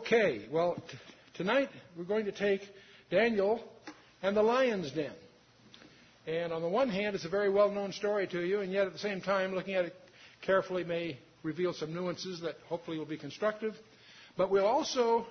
[0.00, 0.98] Okay, well, t-
[1.34, 2.62] tonight we're going to take
[3.10, 3.60] Daniel
[4.22, 5.12] and the lion's den.
[6.26, 8.86] And on the one hand, it's a very well known story to you, and yet
[8.86, 9.94] at the same time, looking at it
[10.40, 13.76] carefully may reveal some nuances that hopefully will be constructive.
[14.38, 15.26] But we'll also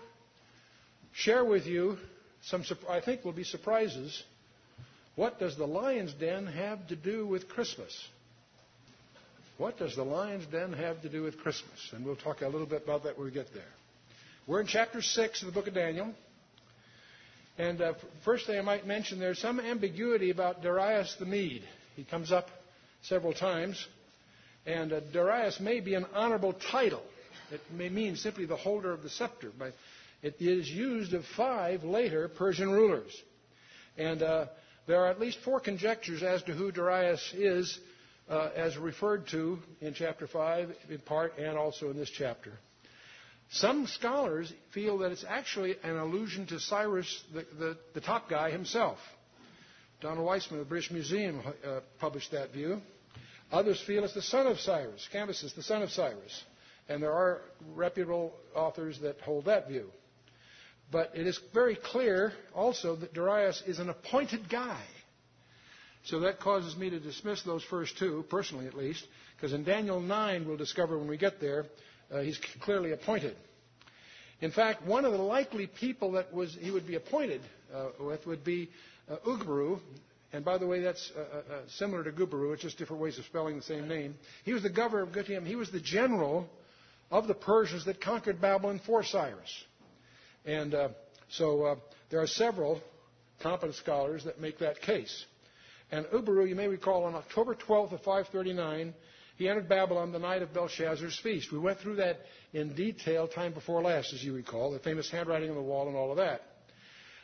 [1.13, 1.97] share with you
[2.43, 4.21] some, I think, will be surprises.
[5.15, 8.07] What does the lion's den have to do with Christmas?
[9.57, 11.89] What does the lion's den have to do with Christmas?
[11.91, 13.63] And we'll talk a little bit about that when we get there.
[14.49, 16.11] We're in chapter 6 of the book of Daniel.
[17.59, 17.93] And uh,
[18.25, 21.61] first thing I might mention, there's some ambiguity about Darius the Mede.
[21.95, 22.47] He comes up
[23.03, 23.85] several times.
[24.65, 27.03] And uh, Darius may be an honorable title.
[27.51, 29.51] It may mean simply the holder of the scepter.
[29.55, 29.75] But
[30.23, 33.15] it is used of five later Persian rulers.
[33.99, 34.45] And uh,
[34.87, 37.79] there are at least four conjectures as to who Darius is,
[38.27, 42.53] uh, as referred to in chapter 5 in part and also in this chapter.
[43.51, 48.51] Some scholars feel that it's actually an allusion to Cyrus, the, the, the top guy
[48.51, 48.99] himself.
[50.01, 52.79] Donald Wiseman of the British Museum uh, published that view.
[53.51, 56.43] Others feel it's the son of Cyrus, Cambyses, the son of Cyrus.
[56.87, 57.41] And there are
[57.75, 59.89] reputable authors that hold that view.
[60.91, 64.81] But it is very clear also that Darius is an appointed guy.
[66.03, 69.05] So that causes me to dismiss those first two, personally at least,
[69.35, 71.65] because in Daniel 9 we'll discover when we get there
[72.13, 73.35] uh, he's clearly appointed.
[74.41, 77.41] In fact, one of the likely people that was, he would be appointed
[77.73, 78.69] uh, with would be
[79.09, 79.79] uh, Ugbaru.
[80.31, 82.53] And by the way, that's uh, uh, uh, similar to Gubaru.
[82.53, 84.15] It's just different ways of spelling the same name.
[84.45, 85.45] He was the governor of Gutium.
[85.45, 86.47] He was the general
[87.11, 89.51] of the Persians that conquered Babylon for Cyrus.
[90.45, 90.75] And
[91.29, 91.79] so
[92.11, 92.79] there are several
[93.41, 95.25] competent scholars that make that case.
[95.91, 98.93] And Ubaru, you may recall, on October 12th of 539,
[99.39, 101.49] he entered Babylon the night of Belshazzar's feast.
[101.49, 102.17] We went through that
[102.51, 105.95] in detail time before last, as you recall, the famous handwriting on the wall and
[105.95, 106.41] all of that.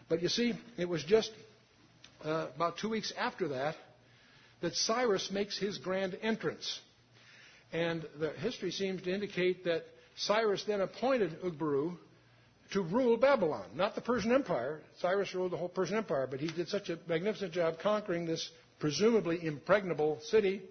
[0.07, 1.29] But you see, it was just
[2.23, 3.75] uh, about two weeks after that
[4.61, 6.79] that Cyrus makes his grand entrance.
[7.73, 9.83] And the history seems to indicate that
[10.15, 11.97] Cyrus then appointed Ugbaru
[12.71, 14.79] to rule Babylon, not the Persian Empire.
[15.01, 18.49] Cyrus ruled the whole Persian Empire, but he did such a magnificent job conquering this
[18.79, 20.61] presumably impregnable city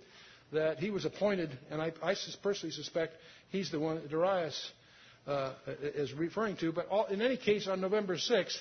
[0.54, 3.15] that he was appointed, and I, I personally suspect
[3.50, 4.72] he's the one that Darius
[5.26, 6.72] uh, is referring to.
[6.72, 8.56] But all, in any case, on November 6th,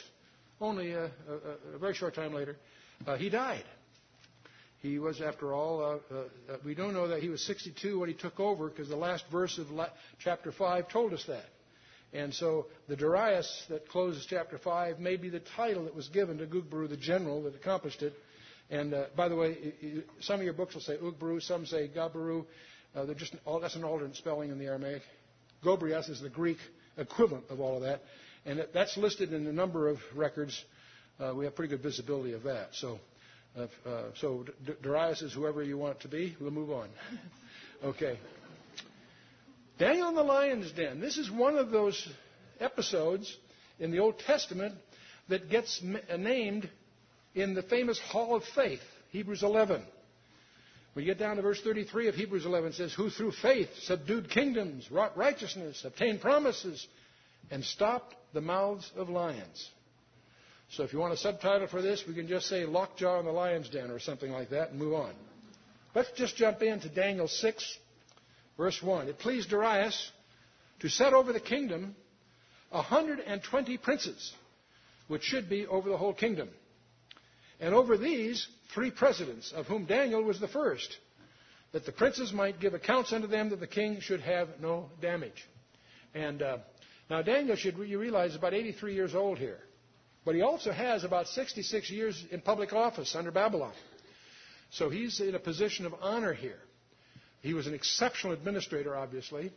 [0.61, 2.57] only a, a, a very short time later,
[3.07, 3.63] uh, he died.
[4.81, 8.15] He was, after all, uh, uh we don't know that he was 62 when he
[8.15, 9.89] took over because the last verse of la-
[10.19, 11.45] chapter 5 told us that.
[12.13, 16.37] And so the Darius that closes chapter 5 may be the title that was given
[16.37, 18.13] to Gugbaru, the general that accomplished it,
[18.69, 19.57] and uh, by the way,
[20.21, 22.45] some of your books will say Ugbru, some say Gabaru.
[22.95, 25.01] Uh, they're just all, that's an alternate spelling in the Aramaic.
[25.63, 26.57] Gobrias is the Greek
[26.97, 28.01] equivalent of all of that,
[28.45, 30.63] and that's listed in a number of records.
[31.19, 32.69] Uh, we have pretty good visibility of that.
[32.73, 32.99] So,
[33.57, 36.35] uh, uh, so D- Darius is whoever you want it to be.
[36.39, 36.89] We'll move on.
[37.83, 38.17] okay.
[39.79, 40.99] Daniel in the lion's den.
[40.99, 42.07] This is one of those
[42.59, 43.35] episodes
[43.79, 44.75] in the Old Testament
[45.29, 46.69] that gets m- named
[47.35, 49.83] in the famous Hall of Faith, Hebrews 11.
[50.95, 54.29] We get down to verse 33 of Hebrews 11, it says, Who through faith subdued
[54.29, 56.87] kingdoms, wrought righteousness, obtained promises,
[57.49, 59.69] and stopped the mouths of lions.
[60.69, 63.31] So if you want a subtitle for this, we can just say Lockjaw in the
[63.31, 65.13] Lion's Den or something like that and move on.
[65.95, 67.77] Let's just jump into Daniel 6,
[68.57, 69.07] verse 1.
[69.07, 70.11] It pleased Darius
[70.79, 71.95] to set over the kingdom
[72.69, 74.33] 120 princes,
[75.07, 76.49] which should be over the whole kingdom
[77.63, 80.97] and over these three presidents, of whom Daniel was the first,
[81.71, 85.47] that the princes might give accounts unto them that the king should have no damage.
[86.13, 86.57] And uh,
[87.09, 89.59] now Daniel should you realize is about 83 years old here,
[90.25, 93.71] but he also has about 66 years in public office under Babylon.
[94.71, 96.59] So he's in a position of honor here.
[97.41, 99.53] He was an exceptional administrator, obviously,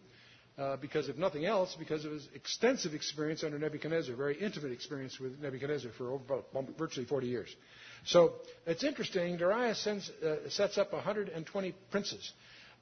[0.59, 5.19] uh, because if nothing else, because of his extensive experience under Nebuchadnezzar, very intimate experience
[5.19, 6.43] with Nebuchadnezzar for over,
[6.79, 7.49] virtually 40 years.
[8.05, 8.35] So
[8.67, 9.37] it's interesting.
[9.37, 12.33] Darius sends, uh, sets up 120 princes.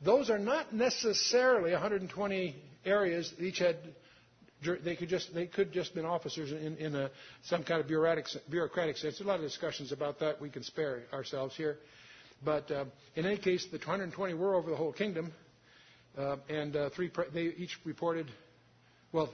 [0.03, 3.33] Those are not necessarily 120 areas.
[3.39, 3.77] Each had
[4.83, 7.11] they could just they could just been officers in, in a,
[7.45, 9.19] some kind of bureaucratic bureaucratic sense.
[9.19, 10.41] There's a lot of discussions about that.
[10.41, 11.77] We can spare ourselves here.
[12.45, 12.85] But uh,
[13.15, 15.33] in any case, the 120 were over the whole kingdom,
[16.19, 18.31] uh, and uh, three they each reported.
[19.13, 19.31] Well,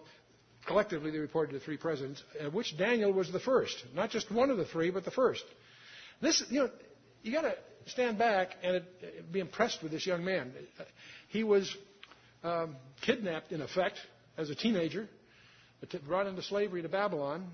[0.67, 4.51] collectively they reported to three presidents, uh, which Daniel was the first, not just one
[4.51, 5.45] of the three, but the first.
[6.21, 6.71] This, you know,
[7.23, 7.55] you got to
[7.87, 8.83] stand back and
[9.33, 10.53] be impressed with this young man.
[11.29, 11.75] He was
[12.45, 13.99] um, kidnapped, in effect,
[14.37, 15.09] as a teenager.
[16.07, 17.47] brought into slavery to Babylon,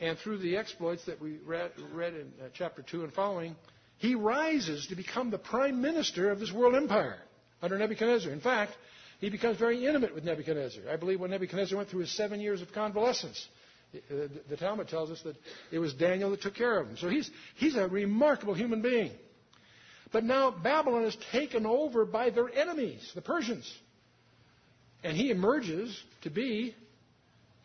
[0.00, 3.56] and through the exploits that we read, read in uh, chapter 2 and following,
[3.98, 7.18] he rises to become the prime minister of this world empire
[7.60, 8.30] under Nebuchadnezzar.
[8.32, 8.72] In fact,
[9.20, 10.84] he becomes very intimate with Nebuchadnezzar.
[10.90, 13.48] I believe when Nebuchadnezzar went through his seven years of convalescence,
[13.92, 15.36] the Talmud tells us that
[15.72, 16.96] it was Daniel that took care of him.
[16.98, 19.12] So he's, he's a remarkable human being.
[20.12, 23.70] But now Babylon is taken over by their enemies, the Persians.
[25.04, 26.74] And he emerges to be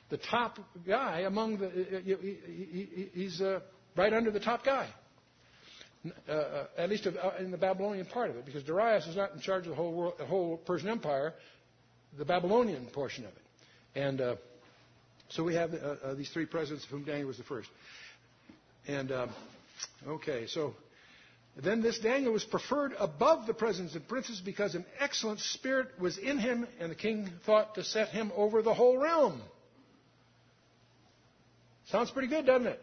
[0.09, 1.67] the top guy among the.
[1.67, 3.41] Uh, uh, he's
[3.95, 4.87] right under the top guy.
[6.27, 7.07] Uh, at least
[7.39, 9.93] in the Babylonian part of it, because Darius is not in charge of the whole,
[9.93, 11.33] world, the whole Persian Empire,
[12.17, 13.99] the Babylonian portion of it.
[13.99, 14.35] And uh,
[15.29, 17.69] so we have uh, uh, these three presidents, of whom Daniel was the first.
[18.87, 19.11] And
[20.07, 20.73] okay, so
[21.55, 26.17] then this Daniel was preferred above the presidents and princes because an excellent spirit was
[26.17, 29.41] in him, and the king thought to set him over the whole realm.
[31.85, 32.81] Sounds pretty good, doesn't it?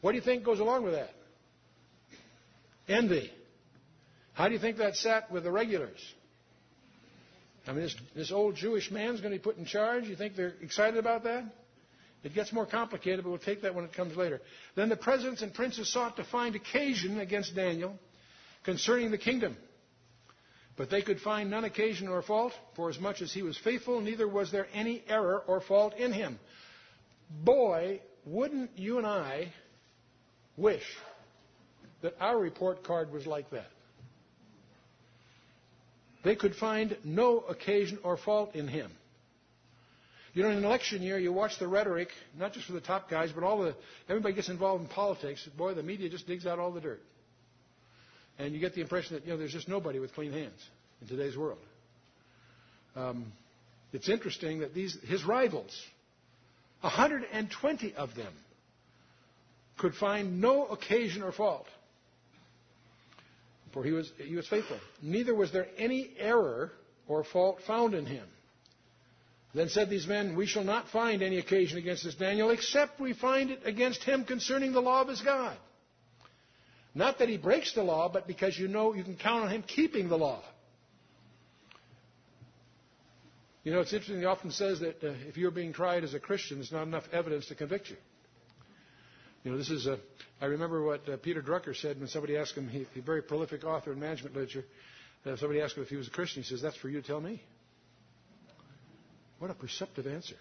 [0.00, 1.10] What do you think goes along with that?
[2.88, 3.30] Envy.
[4.34, 5.98] How do you think that sat with the regulars?
[7.66, 10.04] I mean, this, this old Jewish man's going to be put in charge.
[10.04, 11.44] You think they're excited about that?
[12.22, 14.40] It gets more complicated, but we'll take that when it comes later.
[14.74, 17.98] Then the presidents and princes sought to find occasion against Daniel
[18.64, 19.56] concerning the kingdom.
[20.76, 24.00] But they could find none occasion or fault, for as much as he was faithful,
[24.00, 26.38] neither was there any error or fault in him.
[27.44, 29.52] Boy, wouldn't you and I
[30.56, 30.82] wish
[32.02, 33.68] that our report card was like that.
[36.24, 38.90] They could find no occasion or fault in him.
[40.32, 43.08] You know, in an election year, you watch the rhetoric, not just for the top
[43.08, 43.76] guys, but all the
[44.08, 45.46] everybody gets involved in politics.
[45.56, 47.00] Boy, the media just digs out all the dirt,
[48.38, 50.60] and you get the impression that you know there's just nobody with clean hands
[51.00, 51.60] in today's world.
[52.96, 53.26] Um,
[53.92, 55.78] it's interesting that these his rivals,
[56.80, 58.32] 120 of them,
[59.78, 61.66] could find no occasion or fault
[63.74, 64.78] for he was, he was faithful.
[65.02, 66.72] Neither was there any error
[67.06, 68.26] or fault found in him.
[69.52, 73.12] Then said these men, We shall not find any occasion against this Daniel, except we
[73.12, 75.56] find it against him concerning the law of his God.
[76.94, 79.64] Not that he breaks the law, but because you know you can count on him
[79.66, 80.42] keeping the law.
[83.64, 86.20] You know, it's interesting, he often says that uh, if you're being tried as a
[86.20, 87.96] Christian, there's not enough evidence to convict you.
[89.44, 89.98] You know, this is a.
[90.40, 92.66] I remember what uh, Peter Drucker said when somebody asked him.
[92.66, 94.64] He's a very prolific author in management literature.
[95.24, 96.42] Uh, somebody asked him if he was a Christian.
[96.42, 97.42] He says, "That's for you to tell me."
[99.38, 100.36] What a perceptive answer!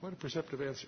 [0.00, 0.86] What a perceptive answer.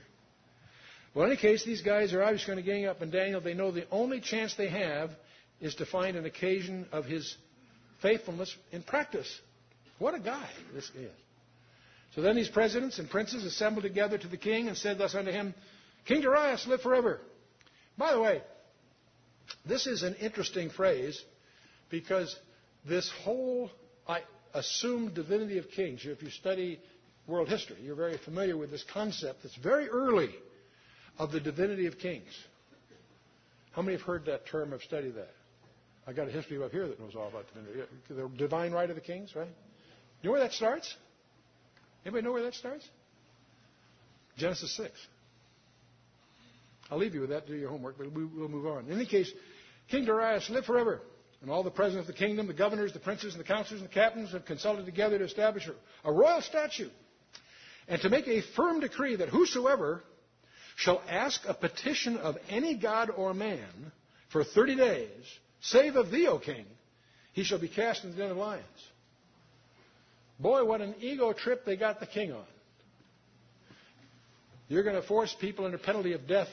[1.13, 3.41] Well, in any case, these guys are obviously going to gang up on Daniel.
[3.41, 5.11] They know the only chance they have
[5.61, 7.37] is to find an occasion of his
[8.01, 9.41] faithfulness in practice.
[9.99, 11.11] What a guy this is.
[12.15, 15.33] So then these presidents and princes assembled together to the king and said thus unto
[15.33, 15.53] him,
[16.05, 17.21] King Darius, live forever.
[18.01, 18.41] By the way,
[19.67, 21.23] this is an interesting phrase
[21.91, 22.35] because
[22.89, 23.71] this whole
[24.09, 24.23] I,
[24.55, 26.81] assumed divinity of kings, if you study
[27.27, 30.31] world history, you're very familiar with this concept that's very early
[31.19, 32.33] of the divinity of kings.
[33.73, 35.35] How many have heard that term, have studied that?
[36.07, 37.83] I got a history up here that knows all about divinity.
[38.09, 39.47] The divine right of the kings, right?
[40.23, 40.97] You know where that starts?
[42.07, 42.89] Anybody know where that starts?
[44.39, 44.91] Genesis 6.
[46.91, 47.47] I'll leave you with that.
[47.47, 48.87] to Do your homework, but we will move on.
[48.87, 49.31] In any case,
[49.89, 51.01] King Darius lived forever.
[51.43, 53.89] And all the presidents of the kingdom, the governors, the princes, and the counselors, and
[53.89, 55.67] the captains have consulted together to establish
[56.05, 56.93] a royal statute
[57.89, 60.05] and to make a firm decree that whosoever
[60.77, 63.93] shall ask a petition of any god or man
[64.29, 65.25] for 30 days,
[65.61, 66.67] save of thee, O king,
[67.33, 68.65] he shall be cast into the den of lions.
[70.39, 72.45] Boy, what an ego trip they got the king on.
[74.69, 76.49] You're going to force people under penalty of death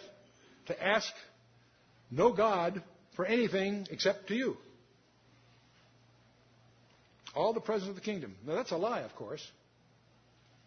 [0.67, 1.11] to ask
[2.11, 2.81] no God
[3.15, 4.57] for anything except to you.
[7.35, 8.35] All the presidents of the kingdom.
[8.45, 9.45] Now, that's a lie, of course,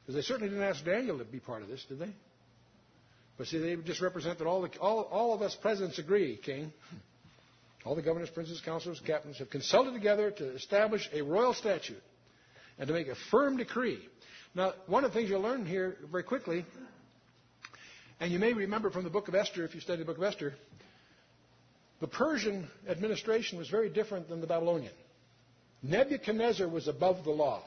[0.02, 2.12] because they certainly didn't ask Daniel to be part of this, did they?
[3.38, 6.72] But see, they just represent that all, the, all, all of us presidents agree, King.
[7.84, 12.02] All the governors, princes, counselors, captains have consulted together to establish a royal statute
[12.78, 13.98] and to make a firm decree.
[14.54, 16.66] Now, one of the things you'll learn here very quickly
[18.20, 20.24] and you may remember from the book of Esther, if you study the book of
[20.24, 20.54] Esther,
[22.00, 24.92] the Persian administration was very different than the Babylonian.
[25.82, 27.62] Nebuchadnezzar was above the law.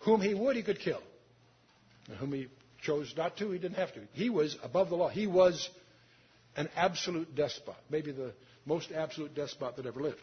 [0.00, 1.00] Whom he would, he could kill.
[2.08, 2.46] And whom he
[2.82, 4.00] chose not to, he didn't have to.
[4.12, 5.08] He was above the law.
[5.08, 5.68] He was
[6.56, 8.32] an absolute despot, maybe the
[8.66, 10.20] most absolute despot that ever lived.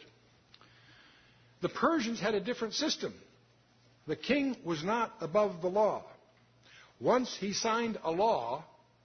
[1.60, 3.12] The Persians had a different system.
[4.06, 6.04] The king was not above the law.
[7.00, 8.64] Once he signed a law,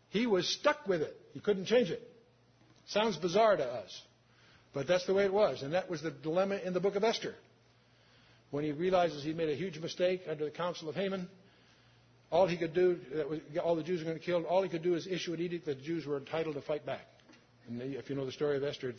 [0.10, 1.16] he was stuck with it.
[1.34, 2.02] He couldn't change it.
[2.88, 4.02] Sounds bizarre to us,
[4.74, 5.62] but that's the way it was.
[5.62, 7.36] And that was the dilemma in the book of Esther.
[8.50, 11.28] When he realizes he made a huge mistake under the counsel of Haman,
[12.32, 12.98] all he could do,
[13.62, 15.66] all the Jews were going to kill, all he could do is issue an edict
[15.66, 17.06] that the Jews were entitled to fight back.
[17.68, 18.94] And if you know the story of Esther,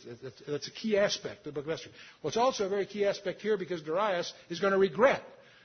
[0.47, 1.89] that's a key aspect of the book of Esther.
[2.21, 5.23] Well, it's also a very key aspect here because Darius is going to regret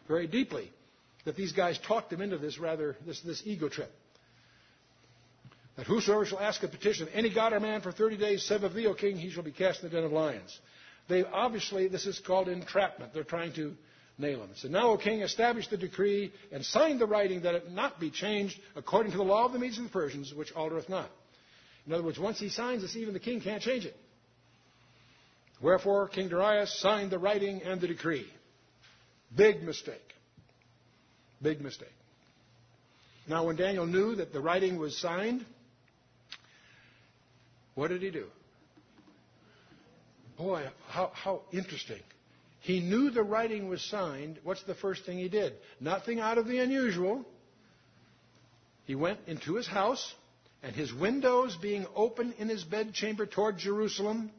[0.08, 0.72] very deeply
[1.26, 3.92] that these guys talked him into this rather, this, this ego trip.
[5.76, 8.62] That whosoever shall ask a petition of any god or man for 30 days, save
[8.62, 10.58] of thee, O king, he shall be cast in the den of lions.
[11.08, 13.12] They obviously, this is called entrapment.
[13.12, 13.74] They're trying to
[14.16, 14.50] nail him.
[14.54, 18.10] So now, O king, establish the decree and sign the writing that it not be
[18.10, 21.10] changed according to the law of the Medes and the Persians, which altereth not.
[21.86, 23.96] In other words, once he signs this, even the king can't change it.
[25.60, 28.26] Wherefore, King Darius signed the writing and the decree.
[29.36, 30.00] Big mistake.
[31.42, 31.88] Big mistake.
[33.28, 35.44] Now, when Daniel knew that the writing was signed,
[37.74, 38.26] what did he do?
[40.36, 42.00] Boy, how, how interesting.
[42.60, 44.38] He knew the writing was signed.
[44.42, 45.52] What's the first thing he did?
[45.80, 47.24] Nothing out of the unusual.
[48.86, 50.14] He went into his house,
[50.62, 54.30] and his windows being open in his bedchamber toward Jerusalem,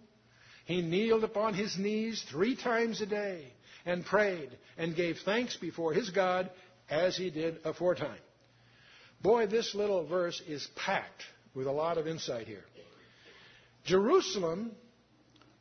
[0.66, 3.54] he kneeled upon his knees three times a day
[3.86, 6.50] and prayed and gave thanks before his God
[6.90, 8.18] as he did aforetime.
[9.22, 11.24] Boy, this little verse is packed
[11.54, 12.64] with a lot of insight here.
[13.86, 14.72] Jerusalem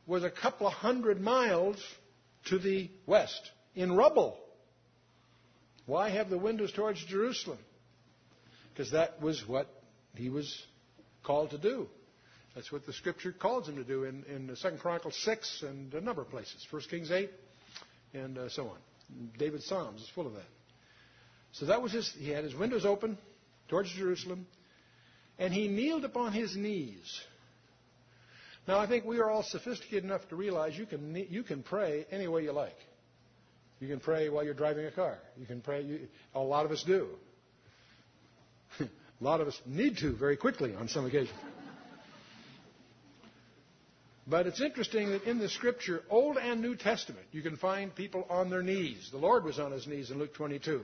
[0.07, 1.77] was a couple of hundred miles
[2.45, 4.37] to the west in rubble.
[5.85, 7.59] Why have the windows towards Jerusalem?
[8.73, 9.67] Because that was what
[10.15, 10.63] he was
[11.23, 11.87] called to do.
[12.55, 16.01] That's what the scripture calls him to do in, in 2 Chronicles 6 and a
[16.01, 16.65] number of places.
[16.71, 17.29] 1 Kings 8
[18.13, 18.77] and uh, so on.
[19.37, 20.47] David's Psalms is full of that.
[21.51, 23.17] So that was his, he had his windows open
[23.67, 24.47] towards Jerusalem
[25.37, 27.21] and he kneeled upon his knees.
[28.67, 32.05] Now, I think we are all sophisticated enough to realize you can, you can pray
[32.11, 32.77] any way you like.
[33.79, 35.19] You can pray while you're driving a car.
[35.37, 37.09] You can pray, you, a lot of us do.
[38.79, 38.87] a
[39.19, 41.37] lot of us need to very quickly on some occasions.
[44.27, 48.25] But it's interesting that in the Scripture, Old and New Testament, you can find people
[48.27, 49.09] on their knees.
[49.11, 50.81] The Lord was on his knees in Luke 22,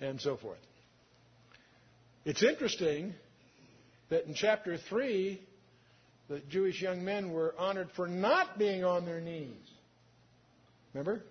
[0.00, 0.58] and so forth.
[2.24, 3.12] It's interesting
[4.10, 5.40] that in chapter 3,
[6.28, 9.50] the Jewish young men were honored for not being on their knees.
[10.92, 11.22] Remember?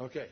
[0.00, 0.26] Okay.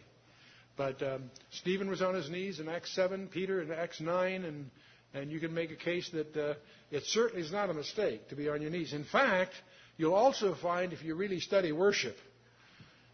[0.76, 4.70] But um, Stephen was on his knees in Acts 7, Peter in Acts 9, and,
[5.14, 6.54] and you can make a case that uh,
[6.90, 8.92] it certainly is not a mistake to be on your knees.
[8.92, 9.52] In fact,
[9.96, 12.16] you'll also find, if you really study worship,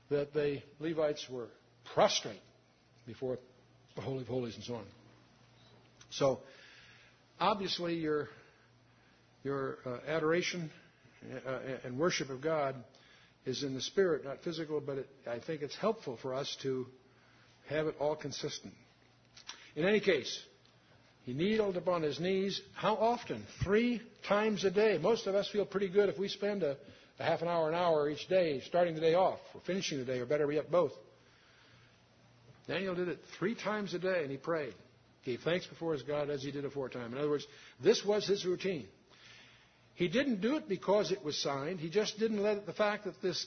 [0.09, 1.49] that the Levites were
[1.95, 2.41] prostrate
[3.07, 3.39] before
[3.95, 4.85] the Holy of Holies and so on.
[6.11, 6.41] So,
[7.39, 8.29] obviously, you're
[9.43, 10.71] your uh, adoration
[11.47, 12.77] uh, and worship of God
[13.47, 16.87] is in the spirit, not physical, but it, I think it's helpful for us to
[17.69, 18.75] have it all consistent.
[19.77, 20.39] In any case,
[21.23, 22.61] he kneeled upon his knees.
[22.75, 23.45] How often?
[23.63, 24.99] Three times a day.
[24.99, 26.77] Most of us feel pretty good if we spend a,
[27.19, 30.05] a half an hour, an hour each day, starting the day off, or finishing the
[30.05, 30.93] day, or better yet, both.
[32.67, 34.75] Daniel did it three times a day, and he prayed.
[35.25, 37.13] Gave thanks before his God as he did aforetime.
[37.13, 37.47] In other words,
[37.83, 38.87] this was his routine.
[40.01, 41.79] He didn't do it because it was signed.
[41.79, 43.45] He just didn't let the fact that this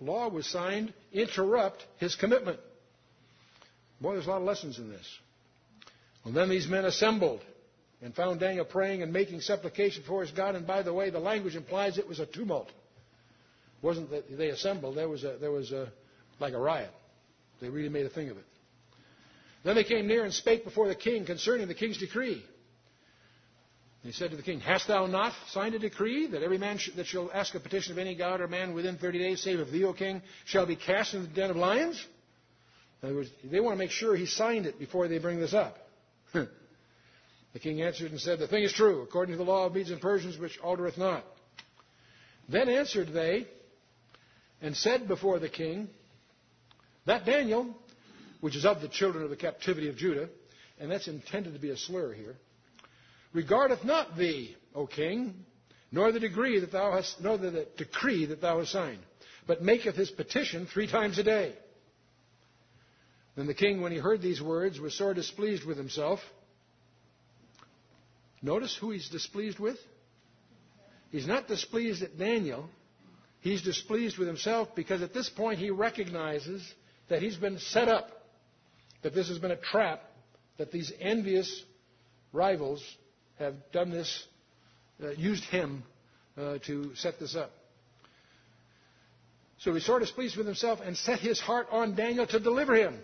[0.00, 2.58] law was signed interrupt his commitment.
[4.00, 5.06] Boy, there's a lot of lessons in this.
[6.24, 7.42] Well, then these men assembled
[8.02, 10.56] and found Daniel praying and making supplication for his God.
[10.56, 12.70] And by the way, the language implies it was a tumult.
[12.70, 14.96] It wasn't that they assembled.
[14.96, 15.92] There was a, there was a,
[16.40, 16.90] like a riot.
[17.60, 18.46] They really made a thing of it.
[19.62, 22.44] Then they came near and spake before the king concerning the king's decree.
[24.02, 26.90] He said to the king, Hast thou not signed a decree that every man sh-
[26.96, 29.70] that shall ask a petition of any god or man within 30 days, save of
[29.70, 32.04] thee, O king, shall be cast into the den of lions?
[33.02, 35.52] In other words, they want to make sure he signed it before they bring this
[35.52, 35.78] up.
[36.32, 36.48] the
[37.60, 40.00] king answered and said, The thing is true, according to the law of Medes and
[40.00, 41.24] Persians, which altereth not.
[42.48, 43.46] Then answered they
[44.62, 45.88] and said before the king,
[47.06, 47.74] That Daniel,
[48.40, 50.28] which is of the children of the captivity of Judah,
[50.80, 52.36] and that's intended to be a slur here,
[53.38, 55.32] regardeth not thee, O king,
[55.92, 58.98] nor the decree that thou hast, nor the decree that thou hast signed,
[59.46, 61.54] but maketh his petition three times a day.
[63.36, 66.18] Then the king, when he heard these words, was sore displeased with himself.
[68.42, 69.78] Notice who he's displeased with.
[71.12, 72.68] He's not displeased at Daniel.
[73.40, 76.60] He's displeased with himself because at this point he recognizes
[77.08, 78.10] that he's been set up,
[79.02, 80.02] that this has been a trap
[80.58, 81.62] that these envious
[82.32, 82.82] rivals
[83.38, 84.26] have done this,
[85.02, 85.82] uh, used him
[86.36, 87.50] uh, to set this up.
[89.58, 92.74] So he sort of pleased with himself and set his heart on Daniel to deliver
[92.74, 92.98] him.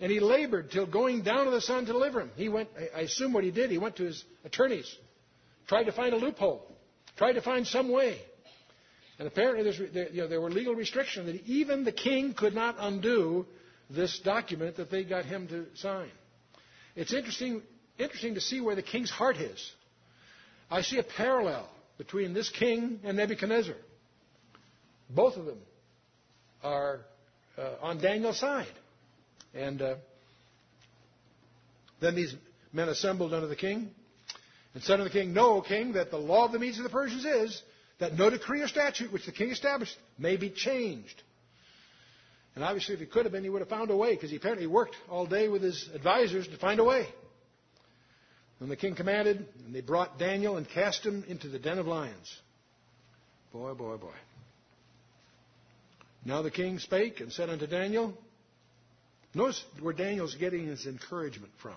[0.00, 2.30] And he labored till going down to the sun to deliver him.
[2.36, 4.96] He went, I assume what he did, he went to his attorneys,
[5.66, 6.64] tried to find a loophole,
[7.16, 8.20] tried to find some way.
[9.18, 12.76] And apparently there, you know, there were legal restrictions that even the king could not
[12.78, 13.46] undo
[13.90, 16.10] this document that they got him to sign.
[16.94, 17.62] It's interesting,
[17.98, 19.72] interesting to see where the king's heart is.
[20.70, 23.74] I see a parallel between this king and Nebuchadnezzar.
[25.10, 25.58] Both of them
[26.62, 27.00] are
[27.56, 28.66] uh, on Daniel's side.
[29.54, 29.94] And uh,
[32.00, 32.34] then these
[32.72, 33.90] men assembled unto the king
[34.74, 36.86] and said unto the king, Know, O king, that the law of the Medes and
[36.86, 37.62] the Persians is
[37.98, 41.22] that no decree or statute which the king established may be changed.
[42.54, 44.36] And obviously, if he could have been, he would have found a way, because he
[44.36, 47.06] apparently worked all day with his advisors to find a way.
[48.60, 51.86] And the king commanded, and they brought Daniel and cast him into the den of
[51.86, 52.36] lions.
[53.52, 54.08] Boy, boy, boy.
[56.24, 58.14] Now the king spake and said unto Daniel,
[59.34, 61.76] Notice where Daniel's getting his encouragement from.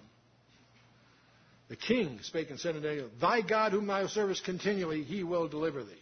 [1.69, 5.47] The king spake and said unto Daniel, Thy God whom thou servest continually, he will
[5.47, 5.93] deliver thee.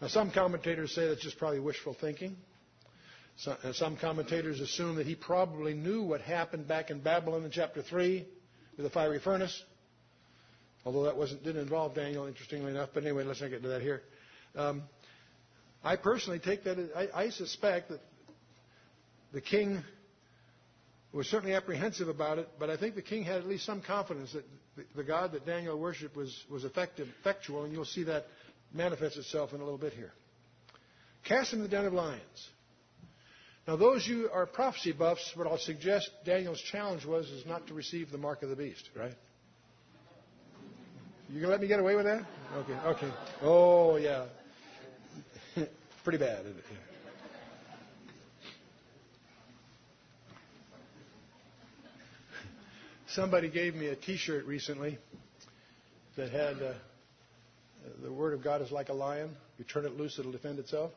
[0.00, 2.36] Now some commentators say that's just probably wishful thinking.
[3.46, 7.82] Uh, some commentators assume that he probably knew what happened back in Babylon in chapter
[7.82, 8.26] 3
[8.82, 9.62] the fiery furnace.
[10.84, 12.90] Although that wasn't, didn't involve Daniel, interestingly enough.
[12.94, 14.02] But anyway, let's not get into that here.
[14.56, 14.82] Um,
[15.84, 18.00] I personally take that, I, I suspect that
[19.32, 19.82] the king
[21.12, 24.32] was certainly apprehensive about it, but I think the king had at least some confidence
[24.32, 24.44] that
[24.76, 28.26] the, the God that Daniel worshipped was, was effective, effectual, and you'll see that
[28.72, 30.12] manifest itself in a little bit here.
[31.24, 32.48] Cast him in the den of lions.
[33.70, 37.74] Now, those you are prophecy buffs, what I'll suggest Daniel's challenge was is not to
[37.74, 39.14] receive the mark of the beast, right?
[41.28, 42.26] You gonna let me get away with that?
[42.56, 43.12] Okay, okay.
[43.42, 44.26] Oh yeah,
[46.02, 46.64] pretty bad, isn't it?
[46.68, 46.78] Yeah.
[53.06, 54.98] Somebody gave me a T-shirt recently
[56.16, 56.72] that had uh,
[58.02, 59.30] the Word of God is like a lion.
[59.58, 60.90] You turn it loose, it'll defend itself.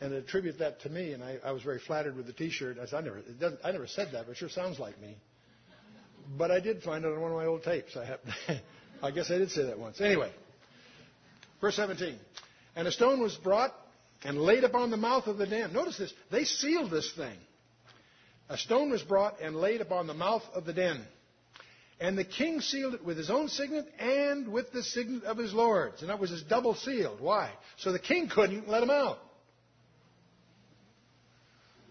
[0.00, 2.78] And attribute that to me, and I, I was very flattered with the T-shirt.
[2.78, 3.22] I said, I never,
[3.64, 5.16] I never said that, but it sure sounds like me.
[6.36, 7.96] But I did find it on one of my old tapes.
[7.96, 8.16] I,
[9.02, 10.00] I guess I did say that once.
[10.00, 10.30] Anyway,
[11.60, 12.18] verse 17.
[12.74, 13.72] And a stone was brought
[14.24, 15.72] and laid upon the mouth of the den.
[15.72, 16.12] Notice this.
[16.30, 17.36] They sealed this thing.
[18.48, 21.02] A stone was brought and laid upon the mouth of the den.
[21.98, 25.54] And the king sealed it with his own signet and with the signet of his
[25.54, 26.02] lords.
[26.02, 27.20] And that was his double sealed.
[27.20, 27.50] Why?
[27.78, 29.18] So the king couldn't let him out.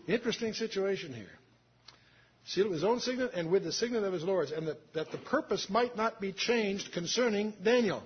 [0.07, 1.29] Interesting situation here.
[2.45, 5.11] Sealed with his own signet and with the signet of his lords, and that, that
[5.11, 8.03] the purpose might not be changed concerning Daniel.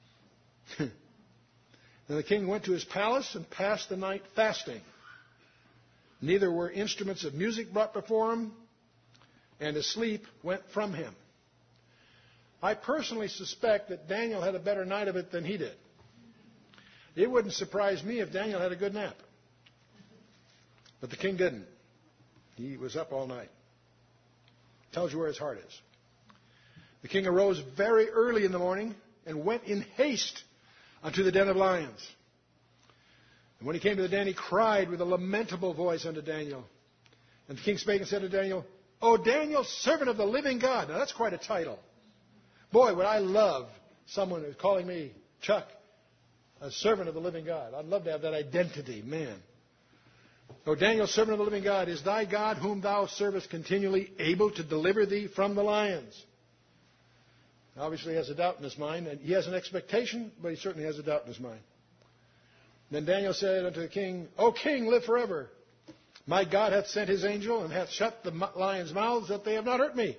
[0.78, 0.90] then
[2.08, 4.80] the king went to his palace and passed the night fasting.
[6.22, 8.52] Neither were instruments of music brought before him,
[9.60, 11.14] and his sleep went from him.
[12.62, 15.74] I personally suspect that Daniel had a better night of it than he did.
[17.14, 19.16] It wouldn't surprise me if Daniel had a good nap.
[21.06, 21.66] But the king didn't.
[22.56, 23.48] He was up all night.
[24.90, 25.80] Tells you where his heart is.
[27.02, 30.42] The king arose very early in the morning and went in haste
[31.04, 32.04] unto the den of lions.
[33.60, 36.64] And when he came to the den, he cried with a lamentable voice unto Daniel.
[37.48, 38.64] And the king spake and said to Daniel,
[39.00, 40.88] O Daniel, servant of the living God.
[40.88, 41.78] Now that's quite a title.
[42.72, 43.68] Boy, would I love
[44.06, 45.68] someone who's calling me Chuck,
[46.60, 47.74] a servant of the living God.
[47.74, 49.36] I'd love to have that identity, man.
[50.66, 54.50] O Daniel, servant of the living God, is thy God whom thou servest continually able
[54.50, 56.20] to deliver thee from the lions?
[57.78, 60.56] Obviously, he has a doubt in his mind, and he has an expectation, but he
[60.56, 61.60] certainly has a doubt in his mind.
[62.90, 65.50] Then Daniel said unto the king, O king, live forever.
[66.26, 69.64] My God hath sent his angel, and hath shut the lions' mouths, that they have
[69.64, 70.16] not hurt me.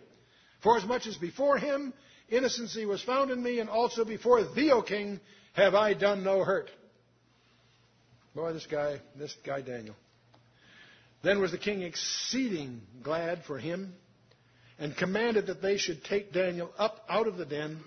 [0.61, 1.93] For as much as before him
[2.29, 5.19] innocency was found in me, and also before thee, O king,
[5.53, 6.69] have I done no hurt.
[8.35, 9.95] Boy, this guy, this guy Daniel.
[11.23, 13.93] Then was the king exceeding glad for him,
[14.79, 17.79] and commanded that they should take Daniel up out of the den.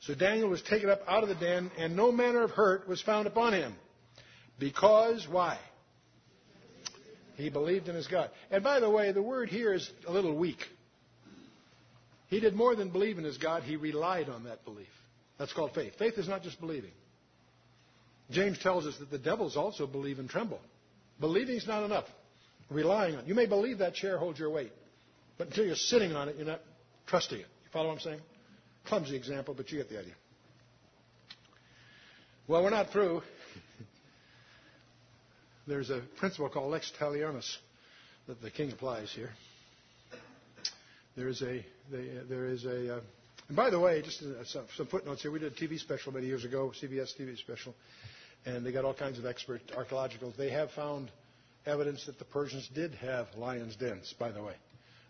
[0.00, 3.00] So Daniel was taken up out of the den, and no manner of hurt was
[3.00, 3.74] found upon him.
[4.58, 5.58] Because, why?
[7.36, 8.30] He believed in his God.
[8.50, 10.58] And by the way, the word here is a little weak.
[12.28, 14.88] He did more than believe in his God, he relied on that belief.
[15.38, 15.94] That's called faith.
[15.98, 16.92] Faith is not just believing.
[18.30, 20.60] James tells us that the devils also believe and tremble.
[21.20, 22.06] Believing is not enough.
[22.72, 23.26] Relying on.
[23.26, 24.72] You may believe that chair holds your weight.
[25.38, 26.60] But until you're sitting on it, you're not
[27.06, 27.46] trusting it.
[27.64, 28.20] You follow what I'm saying?
[28.84, 30.14] Clumsy example, but you get the idea.
[32.48, 33.22] Well, we're not through.
[35.66, 37.56] There's a principle called lex talionis
[38.26, 39.30] that the king applies here.
[41.16, 43.00] There is a, there is a, uh,
[43.48, 45.30] and by the way, just some, some footnotes here.
[45.30, 47.74] We did a TV special many years ago, CBS TV special,
[48.46, 50.32] and they got all kinds of expert archaeological.
[50.36, 51.10] They have found
[51.66, 54.54] evidence that the Persians did have lions' dens, by the way.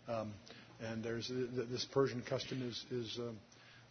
[0.07, 0.33] Um,
[0.81, 3.37] and there's this Persian custom is, is, um,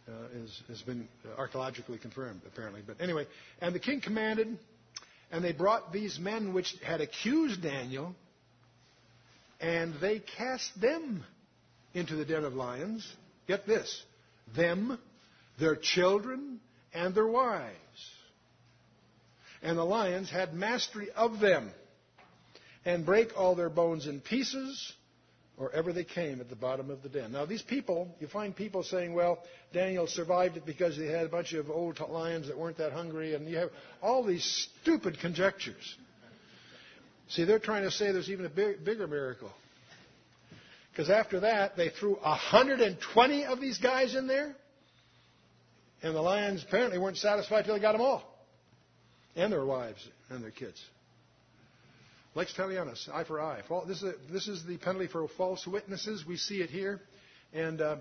[0.07, 2.81] uh, is, has been archaeologically confirmed, apparently.
[2.85, 3.25] But anyway,
[3.61, 4.57] and the king commanded,
[5.31, 8.15] and they brought these men which had accused Daniel,
[9.59, 11.23] and they cast them
[11.93, 13.07] into the den of lions.
[13.47, 14.03] Get this
[14.55, 14.99] them,
[15.59, 16.59] their children,
[16.93, 17.73] and their wives.
[19.61, 21.71] And the lions had mastery of them,
[22.85, 24.93] and break all their bones in pieces
[25.57, 27.31] or ever they came at the bottom of the den.
[27.31, 29.39] Now, these people, you find people saying, well,
[29.71, 33.35] Daniel survived it because he had a bunch of old lions that weren't that hungry,
[33.35, 33.69] and you have
[34.01, 35.95] all these stupid conjectures.
[37.29, 39.51] See, they're trying to say there's even a big, bigger miracle.
[40.91, 44.55] Because after that, they threw 120 of these guys in there,
[46.01, 48.23] and the lions apparently weren't satisfied until they got them all,
[49.35, 50.83] and their wives and their kids.
[52.35, 53.61] Lex talionis, eye for eye.
[53.87, 56.25] This is, a, this is the penalty for false witnesses.
[56.25, 56.99] We see it here.
[57.53, 57.97] And uh,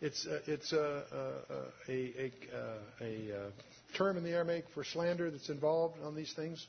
[0.00, 1.54] it's, uh, it's uh, uh
[1.88, 3.50] a, a, a, a, uh,
[3.96, 6.66] term in the Aramaic for slander that's involved on these things.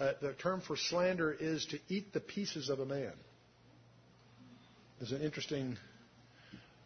[0.00, 3.12] Uh, the term for slander is to eat the pieces of a man.
[4.98, 5.76] There's an interesting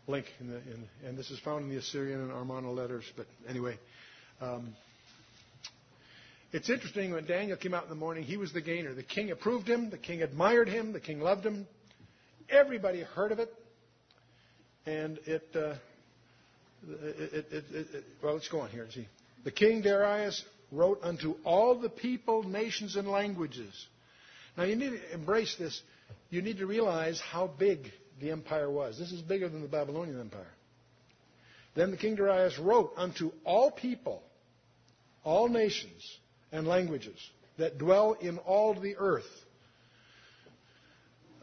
[0.08, 3.04] link, in the, in, and this is found in the Assyrian and Amarna letters.
[3.16, 3.78] But anyway,
[4.40, 4.74] um,
[6.52, 8.92] it's interesting when Daniel came out in the morning, he was the gainer.
[8.94, 11.66] The king approved him, the king admired him, the king loved him.
[12.48, 13.54] Everybody heard of it.
[14.86, 15.74] And it, uh,
[16.88, 18.86] it, it, it well, let's go on here.
[18.90, 19.06] See.
[19.44, 23.86] The king Darius wrote unto all the people, nations, and languages.
[24.56, 25.80] Now you need to embrace this.
[26.30, 28.98] You need to realize how big the empire was.
[28.98, 30.52] This is bigger than the Babylonian Empire.
[31.74, 34.22] Then the king Darius wrote unto all people,
[35.22, 36.02] all nations,
[36.52, 37.18] and languages
[37.58, 39.24] that dwell in all the earth.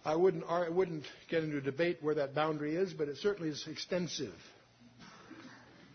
[0.03, 3.49] I wouldn't, I wouldn't get into a debate where that boundary is, but it certainly
[3.49, 4.33] is extensive.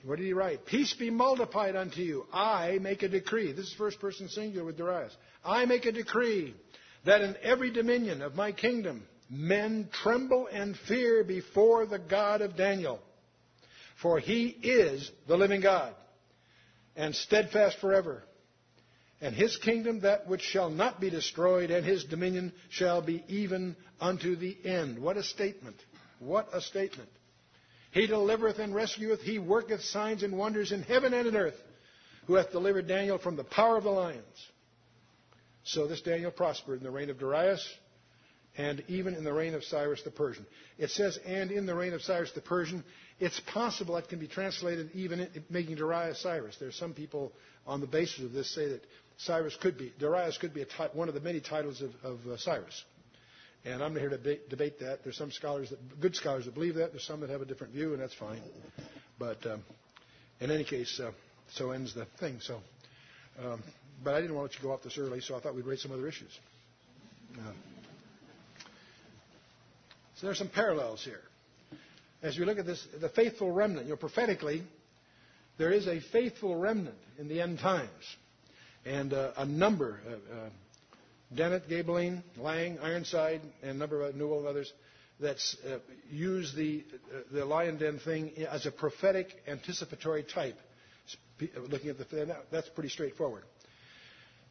[0.04, 0.66] What did he write?
[0.66, 2.26] Peace be multiplied unto you.
[2.32, 3.52] I make a decree.
[3.52, 5.16] This is first person singular with Darius.
[5.44, 6.54] I make a decree
[7.04, 12.56] that in every dominion of my kingdom men tremble and fear before the God of
[12.56, 13.00] Daniel.
[14.00, 15.94] For he is the living God
[16.96, 18.24] and steadfast forever
[19.22, 23.76] and his kingdom that which shall not be destroyed, and his dominion shall be even
[24.00, 24.98] unto the end.
[24.98, 25.76] What a statement!
[26.18, 27.08] What a statement!
[27.92, 31.60] He delivereth and rescueth, he worketh signs and wonders in heaven and in earth,
[32.26, 34.46] who hath delivered Daniel from the power of the lions.
[35.62, 37.64] So this Daniel prospered in the reign of Darius,
[38.56, 40.46] and even in the reign of Cyrus the Persian.
[40.78, 42.82] It says, and in the reign of Cyrus the Persian.
[43.20, 46.56] It's possible that can be translated even making Darius Cyrus.
[46.58, 47.32] There are some people
[47.66, 48.82] on the basis of this say that
[49.24, 52.84] Cyrus could be, Darius could be one of the many titles of, of uh, Cyrus.
[53.64, 55.04] And I'm here to debate, debate that.
[55.04, 56.90] There's some scholars, that, good scholars that believe that.
[56.90, 58.40] There's some that have a different view, and that's fine.
[59.20, 59.62] But um,
[60.40, 61.12] in any case, uh,
[61.52, 62.38] so ends the thing.
[62.40, 62.58] So,
[63.44, 63.62] um,
[64.02, 65.66] but I didn't want to let you go off this early, so I thought we'd
[65.66, 66.36] raise some other issues.
[67.38, 67.52] Uh,
[70.16, 71.20] so there's some parallels here.
[72.22, 74.64] As we look at this, the faithful remnant, you know, prophetically,
[75.58, 78.16] there is a faithful remnant in the end times
[78.84, 80.48] and uh, a number, uh, uh,
[81.34, 84.72] Dennett, Gaebelein, Lang, Ironside, and a number of Newell and others,
[85.20, 85.78] that uh,
[86.10, 90.58] use the, uh, the lion den thing as a prophetic anticipatory type.
[91.68, 93.44] Looking at the that's pretty straightforward.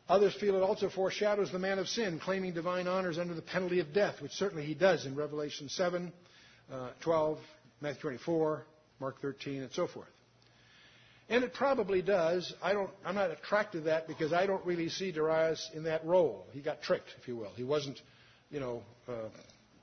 [0.10, 3.80] Others feel it also foreshadows the man of sin, claiming divine honors under the penalty
[3.80, 6.12] of death, which certainly he does in Revelation 7,
[6.70, 7.40] uh, 12,
[7.80, 8.66] Matthew 24,
[9.00, 10.10] Mark 13, and so forth.
[11.32, 12.54] And it probably does.
[12.62, 16.06] I don't, I'm not attracted to that because I don't really see Darius in that
[16.06, 16.46] role.
[16.52, 17.52] He got tricked, if you will.
[17.56, 18.02] He wasn't,
[18.50, 19.30] you know, uh,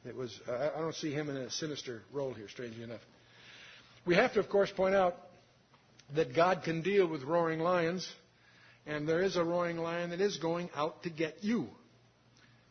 [0.06, 3.00] it was, uh, I don't see him in a sinister role here, strangely enough.
[4.04, 5.16] We have to, of course, point out
[6.14, 8.06] that God can deal with roaring lions,
[8.86, 11.68] and there is a roaring lion that is going out to get you.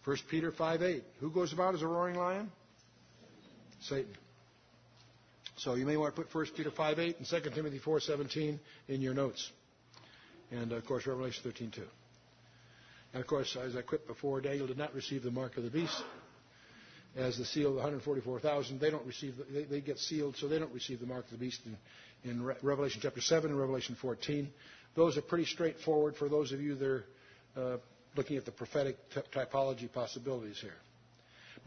[0.06, 1.02] 1 Peter 5:8.
[1.20, 2.52] Who goes about as a roaring lion?
[3.82, 4.16] Satan.
[5.58, 9.14] So you may want to put 1 Peter 5.8 and 2 Timothy 4.17 in your
[9.14, 9.52] notes.
[10.52, 11.82] And, of course, Revelation 13.2.
[13.14, 15.70] And, of course, as I quit before, Daniel did not receive the mark of the
[15.70, 16.04] beast.
[17.18, 18.80] as the seal of the 144,000.
[18.80, 21.38] They don't receive, they, they, get sealed, so they don't receive the mark of the
[21.38, 24.48] beast in, in Re- Revelation chapter 7 and Revelation 14.
[24.96, 27.06] Those are pretty straightforward for those of you that are
[27.56, 27.78] uh,
[28.16, 28.98] looking at the prophetic
[29.32, 30.76] typology possibilities here.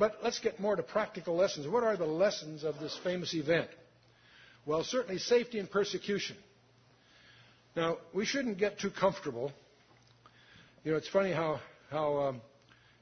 [0.01, 1.69] But let's get more to practical lessons.
[1.69, 3.69] What are the lessons of this famous event?
[4.65, 6.37] Well, certainly safety and persecution.
[7.77, 9.53] Now, we shouldn't get too comfortable.
[10.85, 11.61] You know, it's funny how,
[11.91, 12.41] how um,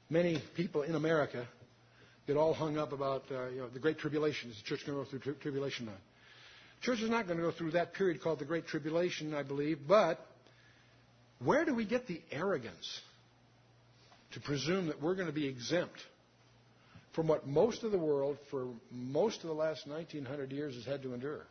[0.09, 1.47] many people in America
[2.27, 4.49] get all hung up about uh, you know, the Great Tribulation.
[4.49, 5.93] Is the church going to go through tri- tribulation now?
[6.81, 9.79] Church is not going to go through that period called the Great Tribulation, I believe,
[9.87, 10.19] but
[11.41, 12.99] where do we get the arrogance
[14.33, 16.01] to presume that we're going to be exempt
[17.13, 21.01] from what most of the world, for most of the last 1900 years, has had
[21.03, 21.45] to endure?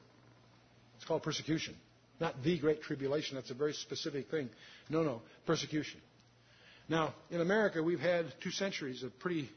[0.97, 1.75] It's called persecution.
[2.21, 4.51] Not the Great Tribulation, that's a very specific thing.
[4.89, 6.01] No, no, persecution.
[6.89, 9.49] Now, in America, we've had two centuries of pretty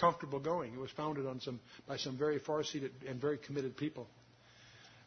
[0.00, 0.72] comfortable going.
[0.72, 4.08] It was founded on some, by some very far-seated and very committed people.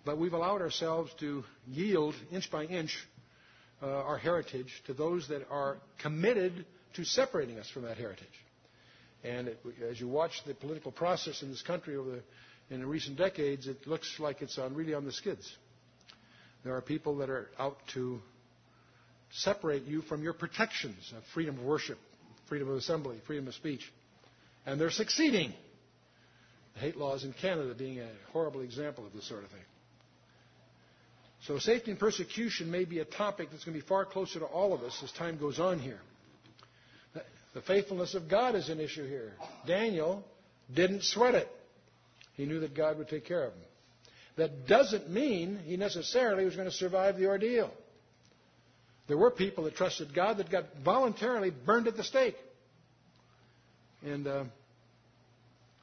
[0.06, 2.95] But we've allowed ourselves to yield, inch by inch,
[3.82, 8.44] uh, our heritage to those that are committed to separating us from that heritage.
[9.26, 9.60] And it,
[9.90, 12.24] as you watch the political process in this country over the,
[12.74, 15.52] in the recent decades, it looks like it's on, really on the skids.
[16.64, 18.20] There are people that are out to
[19.32, 21.98] separate you from your protections of freedom of worship,
[22.48, 23.92] freedom of assembly, freedom of speech.
[24.66, 25.54] And they're succeeding.
[26.76, 29.60] The hate laws in Canada being a horrible example of this sort of thing.
[31.48, 34.46] So safety and persecution may be a topic that's going to be far closer to
[34.46, 36.00] all of us as time goes on here.
[37.56, 39.32] The faithfulness of God is an issue here.
[39.65, 40.26] Daniel
[40.74, 41.48] didn't sweat it.
[42.34, 43.62] He knew that God would take care of him.
[44.36, 47.72] That doesn't mean he necessarily was going to survive the ordeal.
[49.08, 52.36] There were people that trusted God that got voluntarily burned at the stake.
[54.04, 54.44] And uh,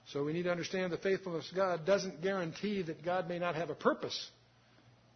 [0.08, 3.54] so we need to understand the faithfulness of God doesn't guarantee that God may not
[3.54, 4.30] have a purpose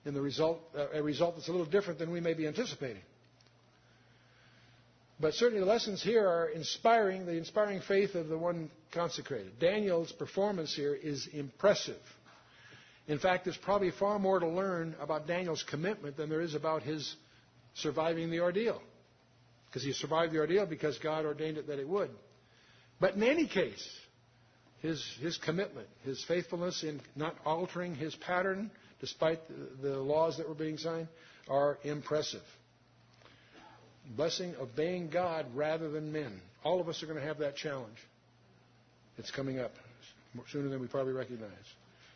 [0.07, 3.03] in the result, uh, a result that's a little different than we may be anticipating.
[5.19, 9.59] But certainly the lessons here are inspiring, the inspiring faith of the one consecrated.
[9.59, 12.01] Daniel's performance here is impressive.
[13.09, 16.83] In fact, there's probably far more to learn about Daniel's commitment than there is about
[16.83, 17.15] his
[17.75, 18.83] surviving the ordeal.
[19.67, 22.11] Because he survived the ordeal because God ordained it that it would.
[23.01, 23.87] But in any case,
[24.81, 30.49] his, his commitment, his faithfulness in not altering his pattern despite the, the laws that
[30.49, 31.09] were being signed
[31.49, 32.43] are impressive.
[34.15, 36.41] Blessing, obeying God rather than men.
[36.63, 37.97] All of us are going to have that challenge.
[39.19, 39.73] It's coming up
[40.51, 41.51] sooner than we probably recognize.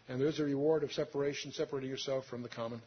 [0.09, 2.83] And there's a reward of separation, separating yourself from the common.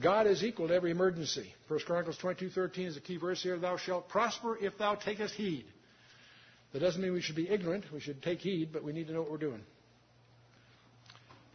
[0.00, 1.52] God is equal to every emergency.
[1.68, 3.58] 1 Chronicles 22:13 is a key verse here.
[3.58, 5.66] Thou shalt prosper if thou takest heed.
[6.72, 7.84] That doesn't mean we should be ignorant.
[7.92, 9.62] We should take heed, but we need to know what we're doing.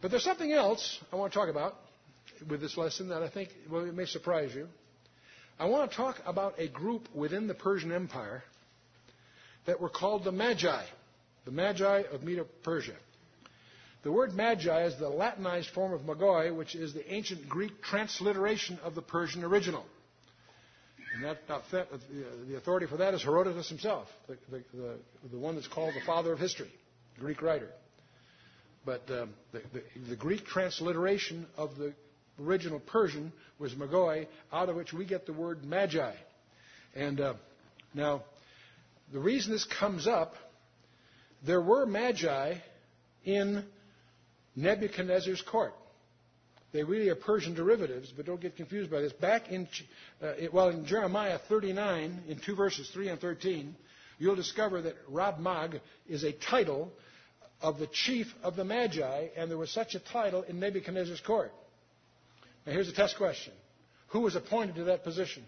[0.00, 1.76] But there's something else I want to talk about
[2.48, 4.68] with this lesson that I think well, it may surprise you.
[5.58, 8.42] I want to talk about a group within the Persian Empire
[9.64, 10.84] that were called the Magi,
[11.46, 12.96] the Magi of Medo-Persia.
[14.02, 18.78] The word Magi is the Latinized form of Magoi, which is the ancient Greek transliteration
[18.84, 19.84] of the Persian original.
[21.14, 21.38] And that,
[21.72, 21.88] that,
[22.46, 24.94] the authority for that is Herodotus himself, the, the, the,
[25.32, 26.70] the, one that's called the father of history,
[27.18, 27.70] Greek writer.
[28.84, 31.94] But um, the, Greek transliteration of the
[32.40, 36.12] original Persian was Magoi, out of which we get the word Magi.
[36.94, 37.34] And uh,
[37.94, 38.22] now,
[39.12, 40.34] the reason this comes up,
[41.44, 42.54] there were Magi
[43.24, 43.64] in
[44.54, 45.74] Nebuchadnezzar's court.
[46.72, 49.12] They really are Persian derivatives, but don't get confused by this.
[49.12, 49.68] Back in,
[50.22, 53.74] uh, well, in Jeremiah 39, in two verses, 3 and 13,
[54.18, 56.92] you'll discover that Rab Mag is a title
[57.62, 61.52] of the chief of the Magi, and there was such a title in Nebuchadnezzar's court.
[62.66, 63.52] Now, here's a test question
[64.08, 65.44] Who was appointed to that position?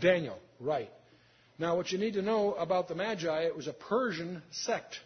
[0.00, 0.90] Daniel, right.
[1.58, 4.98] Now, what you need to know about the Magi, it was a Persian sect.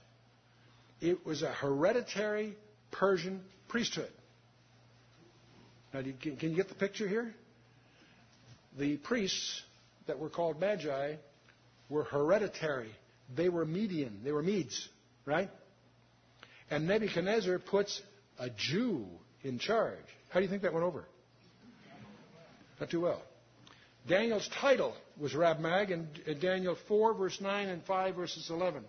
[1.01, 2.57] It was a hereditary
[2.90, 4.11] Persian priesthood.
[5.92, 7.35] Now, you, can, can you get the picture here?
[8.79, 9.62] The priests
[10.07, 11.16] that were called Magi
[11.88, 12.90] were hereditary.
[13.35, 14.20] They were Median.
[14.24, 14.88] They were Medes,
[15.27, 15.51] right?
[16.70, 18.01] And Nebuchadnezzar puts
[18.38, 19.07] a Jew
[19.42, 19.98] in charge.
[20.38, 21.05] How do you think that went over?
[22.79, 23.20] Not too well.
[24.07, 28.85] Daniel's title was Rabmag in Daniel 4, verse 9, and 5, verses 11.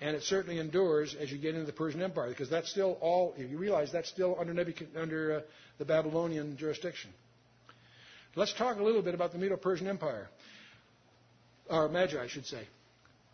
[0.00, 3.32] And it certainly endures as you get into the Persian Empire, because that's still all,
[3.36, 4.60] if you realize that's still under,
[4.96, 5.40] under uh,
[5.78, 7.12] the Babylonian jurisdiction.
[8.34, 10.30] Let's talk a little bit about the Medo Persian Empire,
[11.70, 12.66] or Magi, I should say.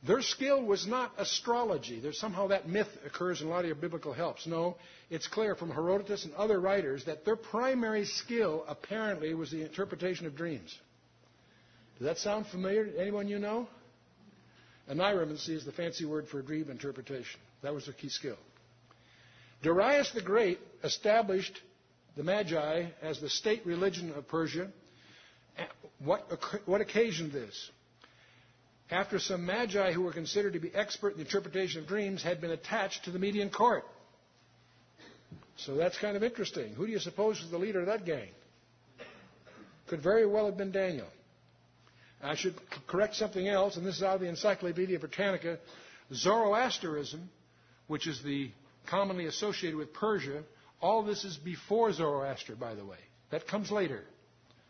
[0.07, 1.99] Their skill was not astrology.
[1.99, 4.47] There's somehow that myth occurs in a lot of your biblical helps.
[4.47, 4.77] No,
[5.11, 10.27] it's clear from Herodotus and other writers that their primary skill apparently was the interpretation
[10.27, 10.77] of dreams.
[11.99, 13.67] Does that sound familiar to anyone you know?
[14.89, 17.41] Oneiromancy is the fancy word for dream interpretation.
[17.63, 18.39] That was their key skill.
[19.63, 21.61] Darius the Great established
[22.17, 24.69] the Magi as the state religion of Persia.
[25.99, 26.31] What,
[26.67, 27.71] what occasioned this?
[28.91, 32.41] After some magi who were considered to be expert in the interpretation of dreams had
[32.41, 33.85] been attached to the Median court.
[35.57, 36.73] So that's kind of interesting.
[36.75, 38.29] Who do you suppose was the leader of that gang?
[39.89, 41.09] Could very well have been Daniel.
[42.23, 42.55] I should
[42.87, 45.59] correct something else, and this is out of the Encyclopedia Britannica.
[46.13, 47.29] Zoroastrianism,
[47.87, 48.51] which is the
[48.87, 50.43] commonly associated with Persia,
[50.81, 52.99] all this is before Zoroaster, by the way.
[53.31, 54.03] That comes later.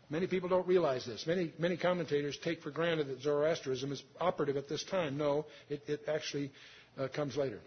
[0.09, 1.25] Many people don't realize this.
[1.27, 5.17] Many, many commentators take for granted that Zoroastrianism is operative at this time.
[5.17, 6.51] No, it, it actually
[6.97, 7.59] uh, comes later.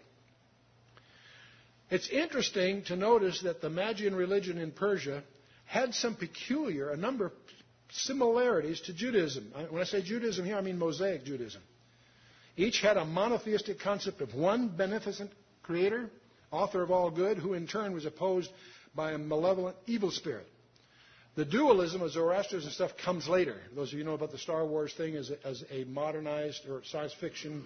[1.89, 5.23] It's interesting to notice that the Magian religion in Persia
[5.65, 7.31] had some peculiar, a number of
[7.91, 9.51] similarities to Judaism.
[9.69, 11.61] When I say Judaism here, I mean Mosaic Judaism.
[12.57, 15.31] Each had a monotheistic concept of one beneficent
[15.63, 16.09] creator,
[16.51, 18.49] author of all good, who in turn was opposed
[18.95, 20.47] by a malevolent evil spirit.
[21.35, 23.55] The dualism of Zoroastrians and stuff comes later.
[23.75, 26.83] Those of you know about the Star Wars thing as a, as a modernized or
[26.83, 27.63] science fiction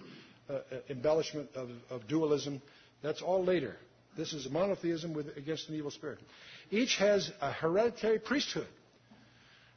[0.48, 2.62] uh, uh, embellishment of, of, dualism,
[3.02, 3.76] that's all later.
[4.16, 6.18] This is monotheism with, against an evil spirit.
[6.70, 8.66] Each has a hereditary priesthood.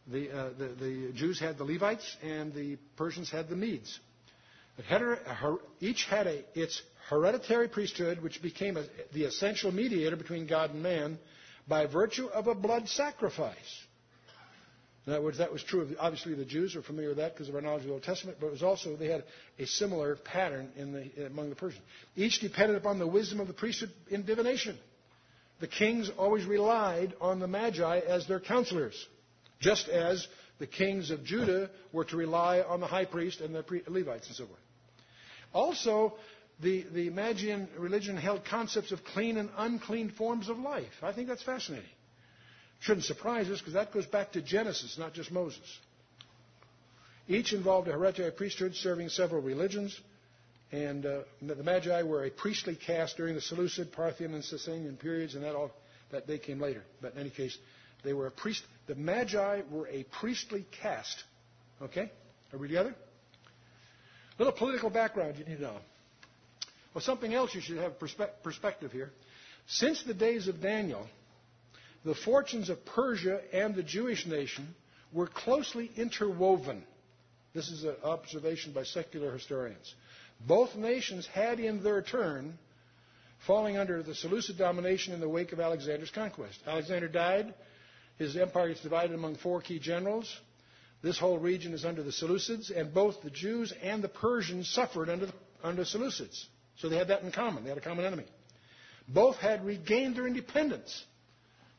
[0.07, 3.99] The, uh, the, the, Jews had the Levites and the Persians had the Medes.
[5.81, 10.81] each had a, its hereditary priesthood, which became a, the essential mediator between God and
[10.81, 11.19] man
[11.67, 13.85] by virtue of a blood sacrifice.
[15.07, 17.49] In other words, that was true of, obviously, the Jews are familiar with that because
[17.49, 19.23] of our knowledge of the Old Testament, but it was also, they had
[19.57, 21.83] a similar pattern the, among the Persians.
[22.15, 24.77] Each depended upon the wisdom of the priesthood in divination.
[25.59, 29.07] The kings always relied on the Magi as their counselors,
[29.59, 30.27] just as
[30.59, 34.35] the kings of Judah were to rely on the high priest and the Levites and
[34.35, 34.59] so forth.
[35.51, 36.13] Also,
[36.61, 40.91] the, the Magian religion held concepts of clean and unclean forms of life.
[41.01, 41.89] I think that's fascinating.
[42.81, 45.79] Shouldn't surprise us because that goes back to Genesis, not just Moses.
[47.27, 49.99] Each involved a hereditary priesthood serving several religions,
[50.71, 55.35] and uh, the Magi were a priestly caste during the Seleucid, Parthian, and Sasanian periods,
[55.35, 55.71] and that all
[56.11, 56.83] that they came later.
[57.01, 57.57] But in any case,
[58.03, 58.63] they were a priest.
[58.87, 61.23] The Magi were a priestly caste.
[61.81, 62.11] Okay,
[62.51, 62.95] are we together?
[64.37, 65.77] A little political background you need to know.
[66.93, 69.11] Well, something else you should have perspe- perspective here.
[69.67, 71.07] Since the days of Daniel,
[72.03, 74.75] the fortunes of Persia and the Jewish nation
[75.13, 76.83] were closely interwoven.
[77.53, 79.93] This is an observation by secular historians.
[80.47, 82.57] Both nations had, in their turn,
[83.45, 86.59] falling under the Seleucid domination in the wake of Alexander's conquest.
[86.65, 87.53] Alexander died.
[88.17, 90.33] His empire is divided among four key generals.
[91.01, 95.09] This whole region is under the Seleucids, and both the Jews and the Persians suffered
[95.09, 96.45] under the under Seleucids.
[96.81, 97.63] So they had that in common.
[97.63, 98.25] They had a common enemy.
[99.07, 101.05] Both had regained their independence.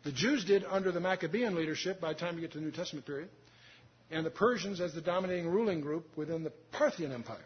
[0.05, 2.71] The Jews did under the Maccabean leadership by the time you get to the New
[2.71, 3.29] Testament period,
[4.11, 7.39] and the Persians as the dominating ruling group within the Parthian Empire.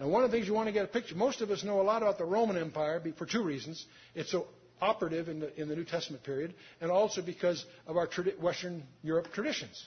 [0.00, 1.80] Now, one of the things you want to get a picture, most of us know
[1.80, 3.84] a lot about the Roman Empire for two reasons.
[4.14, 4.46] It's so
[4.80, 8.08] operative in the, in the New Testament period, and also because of our
[8.40, 9.82] Western Europe traditions.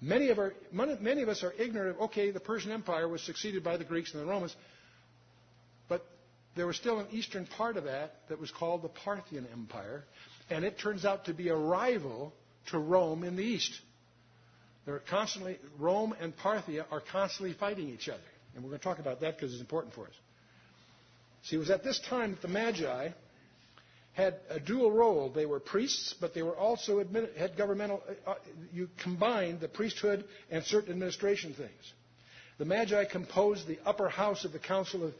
[0.00, 3.64] Many of, our, many of us are ignorant of, okay, the Persian Empire was succeeded
[3.64, 4.54] by the Greeks and the Romans
[6.56, 10.04] there was still an eastern part of that that was called the Parthian Empire,
[10.50, 12.32] and it turns out to be a rival
[12.70, 13.72] to Rome in the east.
[14.86, 18.20] They're constantly, Rome and Parthia are constantly fighting each other.
[18.54, 20.14] And we're going to talk about that because it's important for us.
[21.42, 23.10] See, it was at this time that the Magi
[24.14, 25.30] had a dual role.
[25.30, 27.04] They were priests, but they were also
[27.38, 28.02] had governmental.
[28.26, 28.34] Uh, uh,
[28.72, 31.92] you combined the priesthood and certain administration things.
[32.58, 35.14] The Magi composed the upper house of the Council of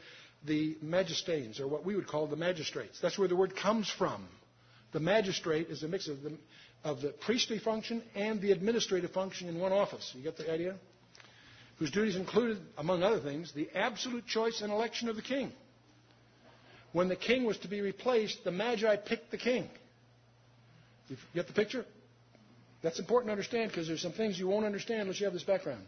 [0.45, 3.01] the magistanes, or what we would call the magistrates.
[3.01, 4.26] That's where the word comes from.
[4.93, 6.32] The magistrate is a mix of the,
[6.84, 10.12] of the priestly function and the administrative function in one office.
[10.16, 10.76] You get the idea?
[11.78, 15.53] Whose duties included, among other things, the absolute choice and election of the king.
[16.93, 19.68] When the king was to be replaced, the magi picked the king.
[21.09, 21.84] You get the picture?
[22.82, 25.43] That's important to understand because there's some things you won't understand unless you have this
[25.43, 25.82] background.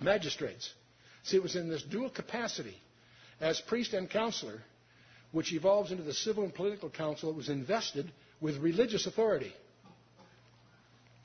[0.00, 0.72] Magistrates.
[1.24, 2.76] See, it was in this dual capacity
[3.40, 4.60] as priest and counselor,
[5.32, 8.10] which evolves into the civil and political council that was invested
[8.40, 9.52] with religious authority.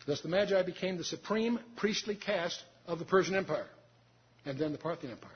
[0.05, 3.65] Thus, the Magi became the supreme priestly caste of the Persian Empire
[4.45, 5.31] and then the Parthian Empire.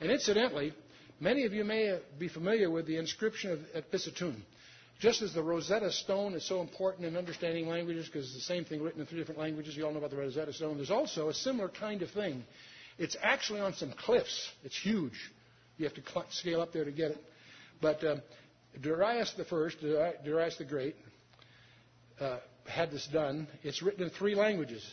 [0.00, 0.72] And incidentally,
[1.20, 4.34] many of you may be familiar with the inscription of, at Bisitun.
[4.98, 8.64] Just as the Rosetta Stone is so important in understanding languages, because it's the same
[8.64, 11.28] thing written in three different languages, you all know about the Rosetta Stone, there's also
[11.28, 12.42] a similar kind of thing.
[12.98, 14.50] It's actually on some cliffs.
[14.64, 15.30] It's huge.
[15.78, 17.24] You have to scale up there to get it.
[17.80, 18.20] But um,
[18.80, 20.96] Darius the First, Darius the Great,
[22.20, 23.46] uh, had this done.
[23.62, 24.84] It's written in three languages: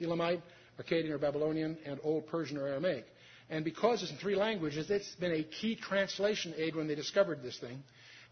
[0.00, 0.42] Elamite,
[0.80, 3.06] Akkadian or Babylonian, and Old Persian or Aramaic.
[3.50, 7.42] And because it's in three languages, it's been a key translation aid when they discovered
[7.42, 7.82] this thing.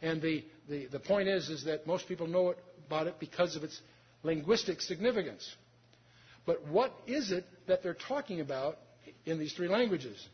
[0.02, 3.54] And the, the, the point is, is that most people know it, about it because
[3.54, 3.78] of its
[4.22, 5.54] linguistic significance.
[6.46, 8.78] But what is it that they're talking about
[9.26, 10.26] in these three languages?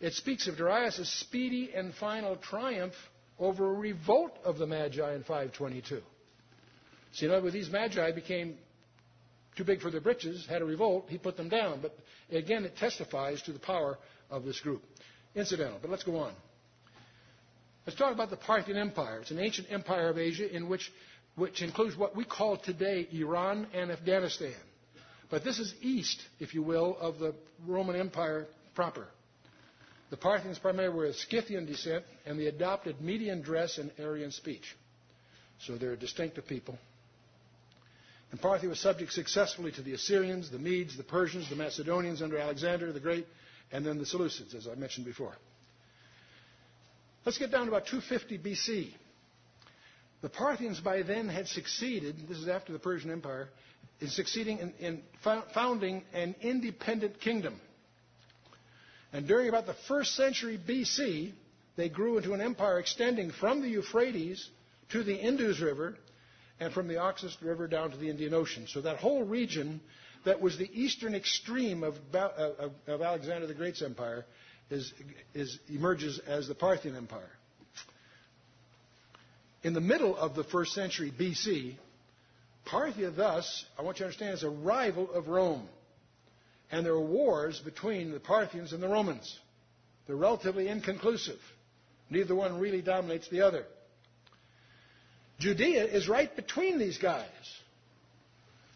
[0.00, 2.94] It speaks of Darius' speedy and final triumph
[3.38, 6.02] over a revolt of the Magi in 522.
[7.12, 8.56] See, in other words, these Magi became
[9.56, 11.80] too big for their britches, had a revolt, he put them down.
[11.80, 11.96] But
[12.30, 13.98] again, it testifies to the power
[14.30, 14.82] of this group.
[15.34, 16.32] Incidental, but let's go on.
[17.86, 19.20] Let's talk about the Parthian Empire.
[19.20, 20.92] It's an ancient empire of Asia in which,
[21.36, 24.54] which includes what we call today Iran and Afghanistan.
[25.30, 27.34] But this is east, if you will, of the
[27.66, 29.06] Roman Empire proper.
[30.10, 34.76] The Parthians primarily were of Scythian descent, and they adopted Median dress and Aryan speech.
[35.60, 36.78] So they're a distinctive people.
[38.30, 42.38] And Parthia was subject successfully to the Assyrians, the Medes, the Persians, the Macedonians under
[42.38, 43.26] Alexander the Great,
[43.72, 45.34] and then the Seleucids, as I mentioned before.
[47.24, 48.92] Let's get down to about 250 BC.
[50.22, 53.48] The Parthians by then had succeeded, this is after the Persian Empire,
[54.00, 55.02] in succeeding in, in
[55.54, 57.60] founding an independent kingdom.
[59.12, 61.32] And during about the first century BC,
[61.76, 64.48] they grew into an empire extending from the Euphrates
[64.90, 65.96] to the Indus River
[66.58, 68.66] and from the Oxus River down to the Indian Ocean.
[68.66, 69.80] So that whole region
[70.24, 74.24] that was the eastern extreme of, of, of Alexander the Great's empire
[74.70, 74.92] is,
[75.34, 77.30] is, emerges as the Parthian Empire.
[79.62, 81.76] In the middle of the first century BC,
[82.66, 85.68] Parthia, thus, I want you to understand, is a rival of Rome.
[86.70, 89.38] And there are wars between the Parthians and the Romans.
[90.06, 91.38] They're relatively inconclusive.
[92.10, 93.64] Neither one really dominates the other.
[95.38, 97.26] Judea is right between these guys.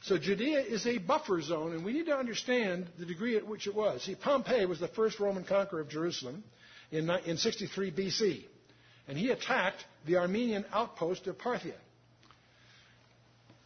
[0.02, 3.66] So Judea is a buffer zone, and we need to understand the degree at which
[3.66, 4.02] it was.
[4.02, 6.42] See, Pompey was the first Roman conqueror of Jerusalem
[6.90, 8.44] in, in 63 BC,
[9.08, 11.74] and he attacked the Armenian outpost of Parthia.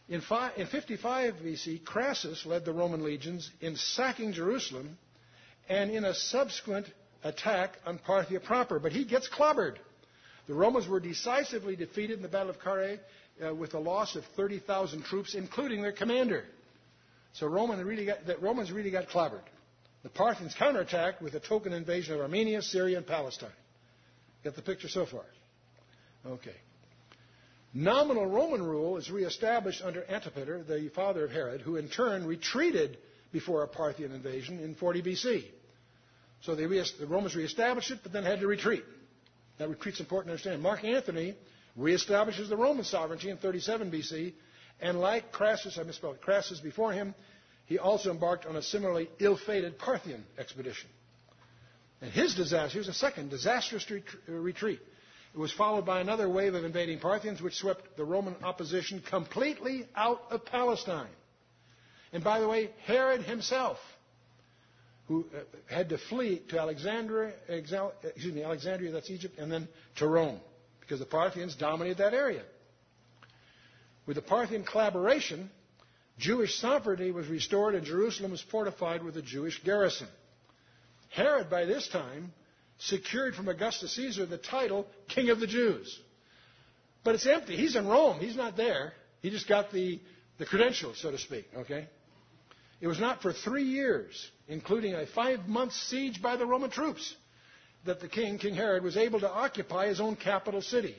[0.07, 0.21] In,
[0.57, 4.97] in 55 BC, Crassus led the Roman legions in sacking Jerusalem
[5.67, 6.85] and in a subsequent
[7.23, 9.77] attack on Parthia proper, but he gets clobbered.
[10.47, 12.99] The Romans were decisively defeated in the Battle of Carrhae
[13.43, 16.43] uh, with a loss of 30,000 troops, including their commander.
[17.33, 19.41] So Roman really got, the Romans really got clobbered.
[20.03, 23.49] The Parthians counterattacked with a token invasion of Armenia, Syria, and Palestine.
[24.43, 25.25] Get the picture so far?
[26.27, 26.53] Okay.
[27.77, 32.97] Nominal Roman rule is reestablished under Antipater, the father of Herod, who in turn retreated
[33.33, 35.43] before a Parthian invasion in 40 BC.
[36.41, 38.85] So the Romans reestablished it, but then had to retreat.
[39.57, 40.61] That retreat's important to understand.
[40.61, 41.35] Mark Antony
[41.77, 44.33] reestablishes the Roman sovereignty in 37 BC,
[44.79, 47.13] and like Crassus, I misspelled Crassus before him,
[47.65, 50.89] he also embarked on a similarly ill-fated Parthian expedition.
[52.01, 54.79] And his disaster, here's a second disastrous uh, retreat.
[55.35, 59.85] It was followed by another wave of invading Parthians, which swept the Roman opposition completely
[59.93, 61.11] out of Palestine.
[62.13, 63.77] And by the way, Herod himself
[65.09, 69.67] who uh, had to flee to Alexandria, excuse me, Alexandria, that's Egypt, and then
[69.97, 70.39] to Rome,
[70.79, 72.43] because the Parthians dominated that area.
[74.05, 75.51] With the Parthian collaboration,
[76.17, 80.07] Jewish sovereignty was restored and Jerusalem was fortified with a Jewish garrison.
[81.09, 82.31] Herod, by this time,
[82.77, 85.99] secured from Augustus Caesar the title King of the Jews.
[87.03, 87.55] But it's empty.
[87.55, 88.19] He's in Rome.
[88.19, 88.93] He's not there.
[89.21, 89.99] He just got the,
[90.37, 91.87] the credentials, so to speak, okay?
[92.81, 97.15] It was not for three years, including a five month siege by the Roman troops,
[97.85, 100.95] that the king, King Herod, was able to occupy his own capital city.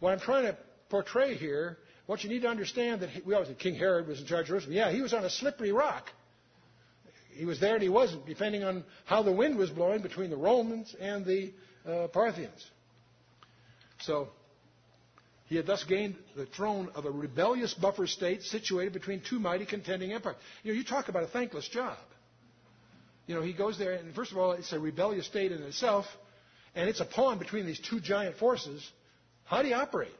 [0.00, 0.56] What I'm trying to
[0.88, 4.20] portray here, what you need to understand that he, we always say King Herod was
[4.20, 4.74] in charge of Jerusalem.
[4.74, 6.08] Yeah, he was on a slippery rock.
[7.36, 10.36] He was there and he wasn't, depending on how the wind was blowing between the
[10.36, 11.52] Romans and the
[11.86, 12.64] uh, Parthians.
[14.00, 14.28] So
[15.46, 19.66] he had thus gained the throne of a rebellious buffer state situated between two mighty
[19.66, 20.36] contending empires.
[20.62, 21.96] You know, you talk about a thankless job.
[23.26, 26.06] You know, he goes there, and first of all, it's a rebellious state in itself,
[26.74, 28.88] and it's a pawn between these two giant forces.
[29.44, 30.14] How do you operate?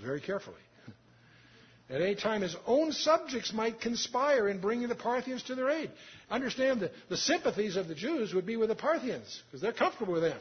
[0.00, 0.56] Very carefully.
[1.90, 5.90] At any time, his own subjects might conspire in bringing the Parthians to their aid.
[6.30, 10.12] Understand that the sympathies of the Jews would be with the Parthians because they're comfortable
[10.12, 10.38] with them.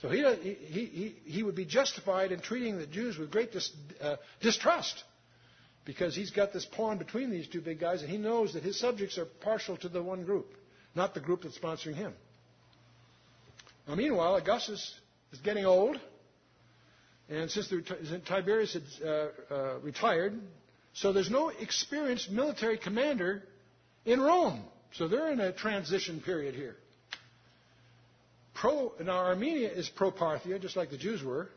[0.00, 3.70] So he, he, he, he would be justified in treating the Jews with great dis,
[4.00, 5.04] uh, distrust
[5.84, 8.78] because he's got this pawn between these two big guys and he knows that his
[8.78, 10.52] subjects are partial to the one group,
[10.94, 12.12] not the group that's sponsoring him.
[13.86, 14.94] Now, meanwhile, Augustus
[15.32, 15.98] is getting old.
[17.28, 17.72] And since
[18.26, 20.38] Tiberius had uh, uh, retired,
[20.94, 23.42] so there's no experienced military commander
[24.04, 24.62] in Rome.
[24.92, 26.76] So they're in a transition period here.
[28.54, 31.50] Pro, now, Armenia is pro Parthia, just like the Jews were,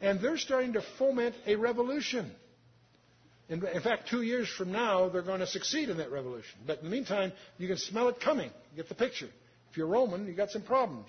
[0.00, 2.30] and they're starting to foment a revolution.
[3.48, 6.54] In, in, fact, two years from now, they're going to succeed in that revolution.
[6.66, 8.50] But in the meantime, you can smell it coming.
[8.70, 9.28] You get the picture.
[9.70, 11.08] If you're Roman, you've got some problems.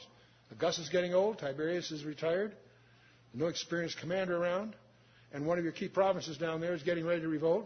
[0.51, 2.53] Augustus is getting old, Tiberius is retired
[3.35, 4.75] no experienced commander around,
[5.33, 7.65] and one of your key provinces down there is getting ready to revolt,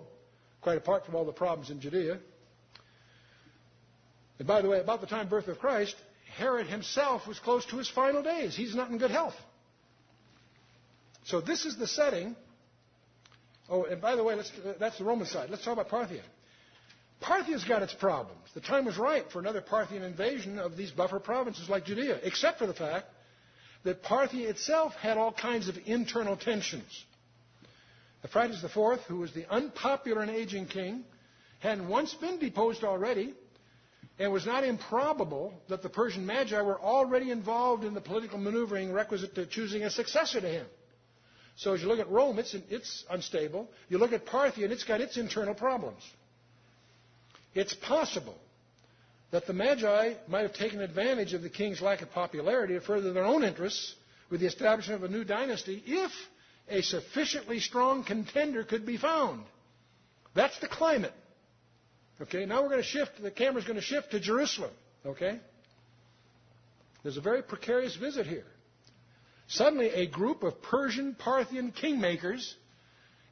[0.62, 2.18] quite apart from all the problems in Judea.
[4.40, 5.96] And by the way, about the time of birth of Christ,
[6.38, 8.56] Herod himself was close to his final days.
[8.56, 9.36] He's not in good health.
[11.26, 12.36] So this is the setting.
[13.70, 14.44] Oh, and by the way, uh,
[14.80, 15.50] that's the Roman side.
[15.50, 16.22] Let's talk about Parthia.
[17.20, 18.42] Parthia's got its problems.
[18.54, 22.58] The time was right for another Parthian invasion of these buffer provinces like Judea, except
[22.58, 23.06] for the fact
[23.84, 27.06] that Parthia itself had all kinds of internal tensions.
[28.28, 31.04] Phraates IV, who was the unpopular and aging king,
[31.60, 33.34] had once been deposed already,
[34.18, 38.38] and it was not improbable that the Persian Magi were already involved in the political
[38.38, 40.66] maneuvering requisite to choosing a successor to him.
[41.56, 43.70] So as you look at Rome, it's, it's unstable.
[43.88, 46.02] You look at Parthia, and it's got its internal problems.
[47.54, 48.38] It's possible
[49.32, 53.14] that the Magi might have taken advantage of the king's lack of popularity to further
[53.14, 53.96] their own interests
[54.30, 56.12] with the establishment of a new dynasty if
[56.70, 59.44] a sufficiently strong contender could be found.
[60.36, 61.14] That's the climate.
[62.22, 64.72] Okay, now we're going to shift, the camera's going to shift to Jerusalem.
[65.06, 65.40] Okay?
[67.04, 68.46] There's a very precarious visit here.
[69.48, 72.54] Suddenly, a group of Persian Parthian kingmakers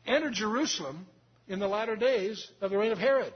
[0.06, 1.06] entered Jerusalem
[1.48, 3.34] in the latter days of the reign of Herod.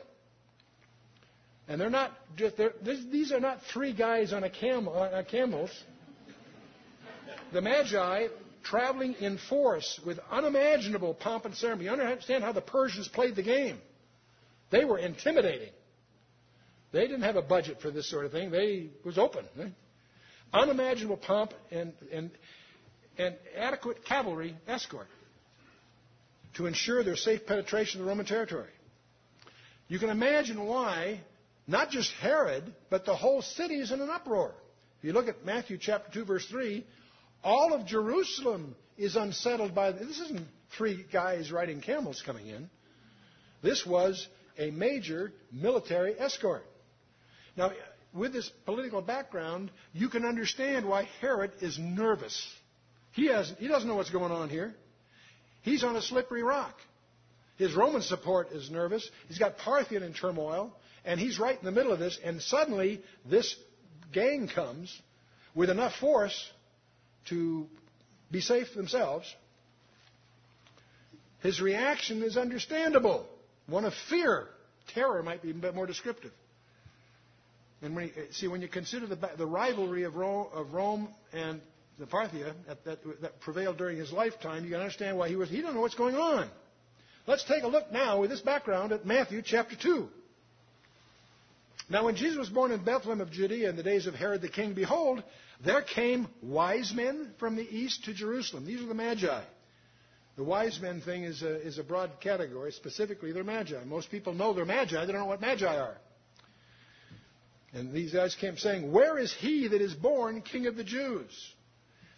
[1.71, 5.23] And they're not just, they're, these are not three guys on a camel, on uh,
[5.23, 5.71] camels.
[7.53, 8.27] The Magi
[8.61, 11.85] traveling in force with unimaginable pomp and ceremony.
[11.85, 13.77] You understand how the Persians played the game?
[14.69, 15.69] They were intimidating.
[16.91, 18.51] They didn't have a budget for this sort of thing.
[18.51, 19.45] They it was open.
[19.57, 19.67] Eh?
[20.53, 22.31] Unimaginable pomp and, and,
[23.17, 25.07] and adequate cavalry escort
[26.55, 28.71] to ensure their safe penetration of the Roman territory.
[29.87, 31.21] You can imagine why
[31.67, 34.53] not just Herod, but the whole city is in an uproar.
[34.99, 36.85] If you look at Matthew chapter 2, verse 3,
[37.43, 40.47] all of Jerusalem is unsettled by this isn't
[40.77, 42.69] three guys riding camels coming in.
[43.61, 46.63] This was a major military escort.
[47.55, 47.71] Now,
[48.13, 52.47] with this political background, you can understand why Herod is nervous.
[53.13, 54.73] He, has, he doesn't know what's going on here.
[55.61, 56.75] He's on a slippery rock.
[57.57, 59.07] His Roman support is nervous.
[59.27, 60.75] He's got Parthian in turmoil.
[61.03, 63.55] And he's right in the middle of this, and suddenly this
[64.11, 64.95] gang comes
[65.55, 66.51] with enough force
[67.29, 67.67] to
[68.29, 69.33] be safe themselves.
[71.41, 73.25] His reaction is understandable
[73.67, 74.47] one of fear.
[74.93, 76.31] Terror might be a bit more descriptive.
[77.81, 81.61] And when you, see, when you consider the, the rivalry of Rome, of Rome, and
[81.97, 85.49] the Parthia that, that, that, prevailed during his lifetime, you can understand why he was.
[85.49, 86.47] He didn't know what's going on.
[87.25, 90.09] Let's take a look now with this background at Matthew chapter two.
[91.91, 94.47] Now, when Jesus was born in Bethlehem of Judea in the days of Herod the
[94.47, 95.21] king, behold,
[95.65, 98.65] there came wise men from the east to Jerusalem.
[98.65, 99.43] These are the Magi.
[100.37, 102.71] The wise men thing is a, is a broad category.
[102.71, 103.83] Specifically, they're Magi.
[103.83, 105.05] Most people know they're Magi.
[105.05, 105.97] They don't know what Magi are.
[107.73, 111.53] And these guys came saying, Where is he that is born King of the Jews?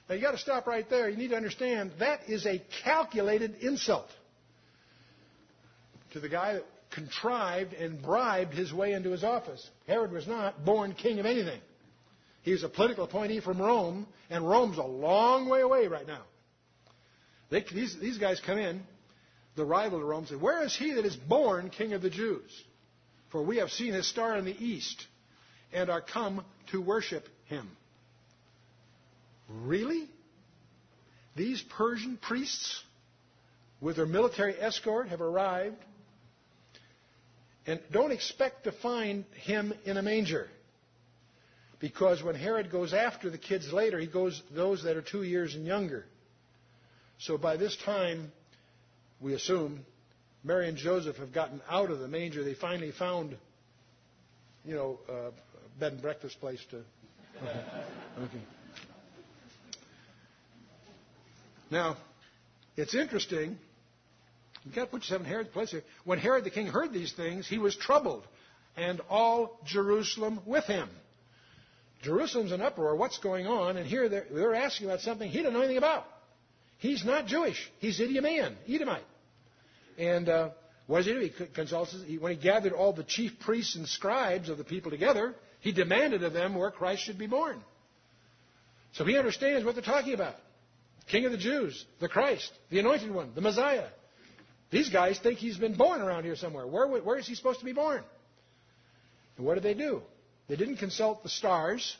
[0.07, 1.09] Now, you've got to stop right there.
[1.09, 4.09] You need to understand that is a calculated insult
[6.11, 9.67] to the guy that contrived and bribed his way into his office.
[9.87, 11.59] Herod was not born king of anything.
[12.43, 16.23] He was a political appointee from Rome, and Rome's a long way away right now.
[17.49, 18.81] They, these, these guys come in,
[19.55, 22.51] the rival to Rome, say, Where is he that is born king of the Jews?
[23.31, 25.05] For we have seen his star in the east
[25.71, 27.69] and are come to worship him.
[29.47, 30.07] Really?
[31.35, 32.83] These Persian priests,
[33.81, 35.77] with their military escort, have arrived
[37.65, 40.47] and don't expect to find him in a manger.
[41.79, 45.55] Because when Herod goes after the kids later, he goes those that are two years
[45.55, 46.05] and younger.
[47.19, 48.31] So by this time,
[49.19, 49.85] we assume
[50.43, 52.43] Mary and Joseph have gotten out of the manger.
[52.43, 53.37] They finally found,
[54.65, 55.31] you know, a
[55.79, 56.81] bed and breakfast place to.
[58.15, 58.37] Okay.
[61.71, 61.97] Now,
[62.77, 63.57] it's interesting.
[64.63, 65.83] You've got to put yourself in Herod's place here.
[66.05, 68.25] When Herod the king heard these things, he was troubled,
[68.77, 70.89] and all Jerusalem with him.
[72.01, 72.95] Jerusalem's in uproar.
[72.95, 73.77] What's going on?
[73.77, 76.05] And here they're, they're asking about something he didn't know anything about.
[76.77, 77.71] He's not Jewish.
[77.79, 79.05] He's Idumean, Edomite.
[79.97, 80.49] And uh,
[80.87, 81.19] what does he do?
[81.19, 81.95] He consults.
[82.05, 85.71] He, when he gathered all the chief priests and scribes of the people together, he
[85.71, 87.61] demanded of them where Christ should be born.
[88.93, 90.35] So he understands what they're talking about.
[91.07, 93.87] King of the Jews, the Christ, the Anointed One, the Messiah.
[94.73, 96.65] These guys think he's been born around here somewhere.
[96.65, 98.03] Where, where is he supposed to be born?
[99.37, 100.01] And what did they do?
[100.47, 101.95] They didn't consult the stars.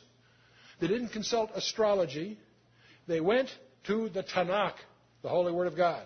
[0.80, 2.36] They didn't consult astrology.
[3.06, 3.48] They went
[3.86, 4.74] to the Tanakh,
[5.22, 6.04] the Holy Word of God.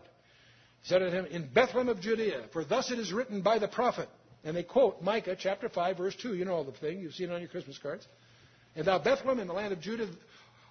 [0.82, 4.10] Said to him, In Bethlehem of Judea, for thus it is written by the prophet.
[4.44, 6.34] And they quote Micah chapter 5, verse 2.
[6.34, 7.00] You know all the thing.
[7.00, 8.06] You've seen it on your Christmas cards.
[8.76, 10.06] And thou, Bethlehem, in the land of Judah,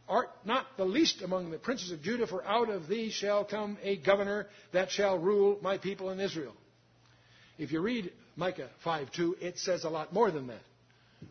[0.08, 3.78] art not the least among the princes of Judah, for out of thee shall come
[3.84, 6.54] a governor that shall rule my people in Israel.
[7.58, 10.62] If you read Micah 5:2, it says a lot more than that.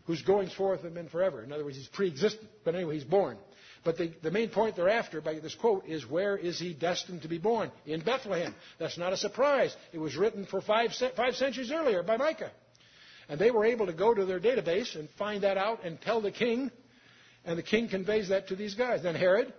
[0.05, 1.41] Whose goings forth have been forever.
[1.41, 2.49] In other words, he's pre existent.
[2.65, 3.37] But anyway, he's born.
[3.83, 7.21] But the, the main point they're after by this quote is where is he destined
[7.21, 7.71] to be born?
[7.85, 8.53] In Bethlehem.
[8.79, 9.73] That's not a surprise.
[9.93, 12.51] It was written for five, five centuries earlier by Micah.
[13.29, 16.21] And they were able to go to their database and find that out and tell
[16.21, 16.71] the king.
[17.47, 19.03] And the king conveys that to these guys.
[19.03, 19.53] Then Herod,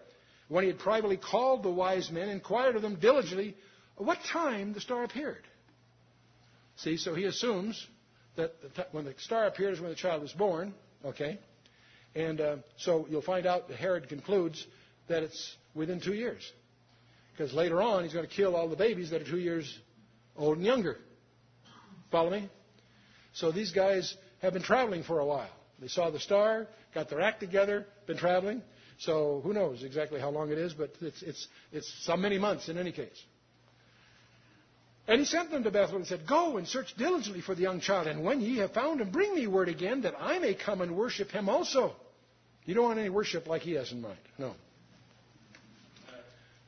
[0.48, 3.56] when he had privately called the wise men, inquired of them diligently
[3.96, 5.42] what time the star appeared.
[6.76, 7.84] See, so he assumes
[8.36, 10.74] that the when the star appeared is when the child was born.
[11.02, 11.38] Okay.
[12.14, 14.64] And uh, so you'll find out that Herod concludes
[15.08, 16.42] that it's within two years.
[17.32, 19.78] Because later on, he's going to kill all the babies that are two years
[20.36, 20.98] old and younger.
[22.10, 22.50] Follow me?
[23.32, 25.50] So these guys have been traveling for a while.
[25.80, 26.66] They saw the star,
[26.98, 28.60] got their act together, been traveling.
[28.98, 32.68] So who knows exactly how long it is, but it's, it's, it's some many months
[32.68, 33.22] in any case.
[35.06, 37.80] And he sent them to Bethlehem and said, Go and search diligently for the young
[37.80, 40.80] child, and when ye have found him, bring me word again that I may come
[40.80, 41.94] and worship him also.
[42.66, 44.18] You don't want any worship like he has in mind.
[44.36, 44.54] No.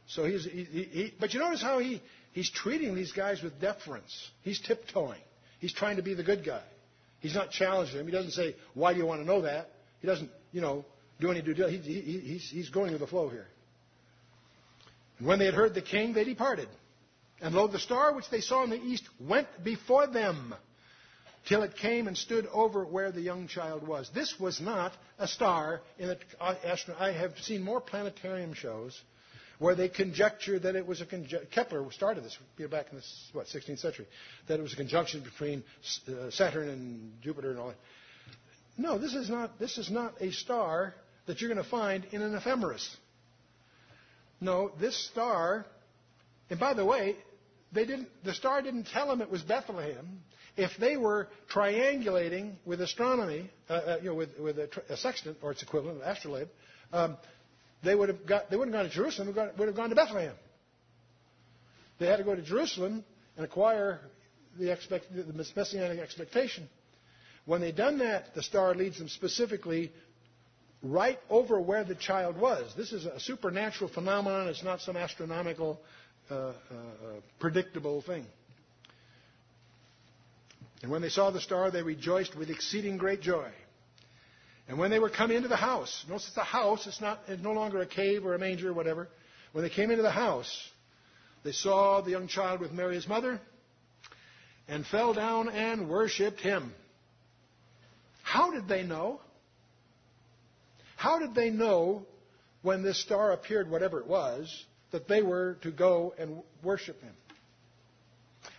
[0.07, 2.01] So he's, he, he, but you notice how he,
[2.33, 4.31] he's treating these guys with deference.
[4.43, 5.21] He's tiptoeing.
[5.59, 6.63] He's trying to be the good guy.
[7.19, 8.07] He's not challenging them.
[8.07, 9.71] He doesn't say, Why do you want to know that?
[10.01, 10.85] He doesn't, you know,
[11.21, 11.87] do any due diligence.
[11.87, 13.47] He, he, he's, he's going with the flow here.
[15.19, 16.69] And when they had heard the king, they departed.
[17.41, 20.55] And lo, the star which they saw in the east went before them
[21.49, 24.11] till it came and stood over where the young child was.
[24.15, 29.01] This was not a star in the I have seen more planetarium shows
[29.59, 31.49] where they conjecture that it was a conjunction.
[31.51, 32.37] Kepler started this
[32.71, 34.07] back in the what 16th century
[34.49, 35.63] that it was a conjunction between
[36.09, 37.77] uh, Saturn and Jupiter and all that.
[38.81, 39.59] No, this is not.
[39.59, 40.95] This is not a star
[41.27, 42.97] that you're going to find in an ephemeris.
[44.41, 45.67] No, this star.
[46.49, 47.17] And by the way,
[47.73, 50.23] they didn't, the star didn't tell them it was Bethlehem.
[50.57, 55.37] If they were triangulating with astronomy, uh, uh, you know, with, with a, a, sextant
[55.43, 56.49] or its equivalent, an astrolabe,
[56.93, 57.19] um,
[57.85, 59.35] they would have got, they wouldn't have gone to Jerusalem.
[59.35, 60.35] They would have gone to Bethlehem.
[61.99, 63.05] They had to go to Jerusalem
[63.37, 64.01] and acquire
[64.59, 66.69] the, expect, the messianic expectation.
[67.51, 69.91] When they'd done that, the star leads them specifically
[70.85, 72.73] right over where the child was.
[72.77, 74.47] This is a supernatural phenomenon.
[74.47, 75.81] It's not some astronomical
[76.31, 76.53] uh, uh,
[77.41, 78.25] predictable thing.
[80.83, 83.49] And when they saw the star, they rejoiced with exceeding great joy.
[84.69, 87.43] And when they were come into the house, notice it's a house, it's, not, it's
[87.43, 89.09] no longer a cave or a manger or whatever.
[89.51, 90.71] When they came into the house,
[91.43, 93.41] they saw the young child with Mary's mother
[94.69, 96.73] and fell down and worshipped him.
[98.31, 99.21] How did they know?
[100.97, 102.07] How did they know
[102.63, 107.15] when this star appeared, whatever it was, that they were to go and worship him.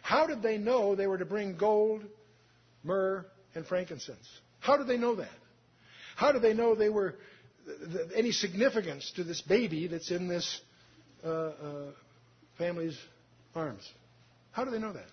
[0.02, 2.04] How did they know they were to bring gold,
[2.84, 4.28] myrrh, and frankincense?
[4.60, 5.30] How did they know that?
[6.16, 7.16] How did they know they were
[8.16, 10.62] any significance to this baby that's in this
[11.24, 11.52] uh, uh,
[12.58, 12.98] family's
[13.56, 13.88] arms?
[14.52, 15.08] How do they know that?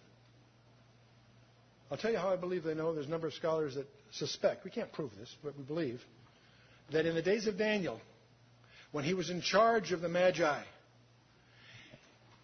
[1.90, 2.92] I'll tell you how I believe they know.
[2.92, 6.00] There's a number of scholars that suspect, we can't prove this, but we believe,
[6.92, 8.00] that in the days of Daniel,
[8.92, 10.62] when he was in charge of the Magi,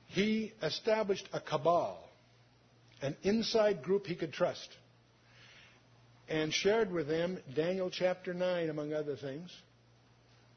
[0.08, 1.98] he established a cabal,
[3.02, 4.68] an inside group he could trust,
[6.28, 9.50] and shared with them Daniel chapter 9, among other things.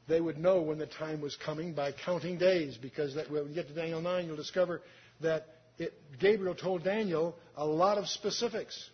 [0.07, 3.55] They would know when the time was coming by counting days, because that, when you
[3.55, 4.81] get to Daniel 9, you'll discover
[5.21, 5.47] that
[5.77, 8.89] it, Gabriel told Daniel a lot of specifics.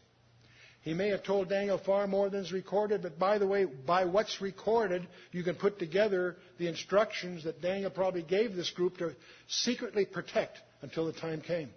[0.84, 4.04] He may have told Daniel far more than is recorded, but by the way, by
[4.04, 9.16] what's recorded, you can put together the instructions that Daniel probably gave this group to
[9.48, 11.70] secretly protect until the time came.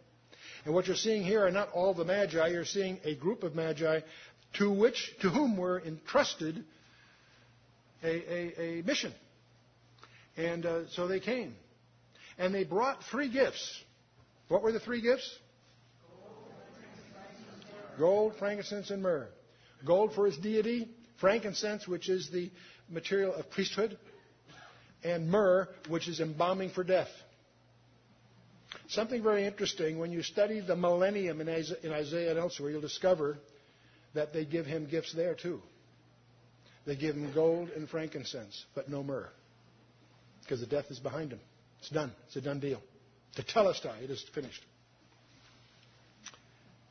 [0.65, 3.55] And what you're seeing here are not all the magi, you're seeing a group of
[3.55, 4.01] magi
[4.55, 6.65] to which to whom were entrusted
[8.03, 9.13] a, a, a mission.
[10.37, 11.55] And uh, so they came.
[12.39, 13.81] And they brought three gifts.
[14.49, 15.39] What were the three gifts?
[17.99, 19.29] Gold, frankincense, and myrrh.
[19.85, 20.89] Gold for his deity,
[21.21, 22.51] frankincense, which is the
[22.89, 23.99] material of priesthood,
[25.03, 27.09] and myrrh, which is embalming for death.
[28.89, 33.39] Something very interesting, when you study the millennium in Isaiah and elsewhere, you'll discover
[34.15, 35.61] that they give him gifts there too.
[36.87, 39.29] They give him gold and frankincense, but no myrrh.
[40.43, 41.41] Because the death is behind him.
[41.81, 42.13] It's done.
[42.27, 42.81] It's a done deal.
[43.37, 44.63] Tetelestai, it is finished.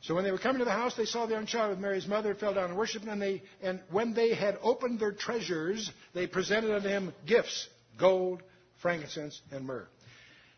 [0.05, 2.05] So when they were coming to the house, they saw the young child with Mary's
[2.05, 3.19] mother, fell down and worshipped him.
[3.23, 8.43] And, and when they had opened their treasures, they presented unto him gifts gold,
[8.83, 9.87] frankincense, and myrrh.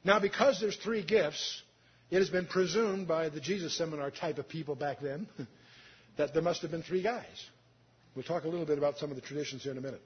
[0.03, 1.61] Now, because there's three gifts,
[2.11, 5.27] it has been presumed by the Jesus seminar type of people back then
[6.17, 7.23] that there must have been three guys.
[8.15, 10.01] We'll talk a little bit about some of the traditions here in a minute.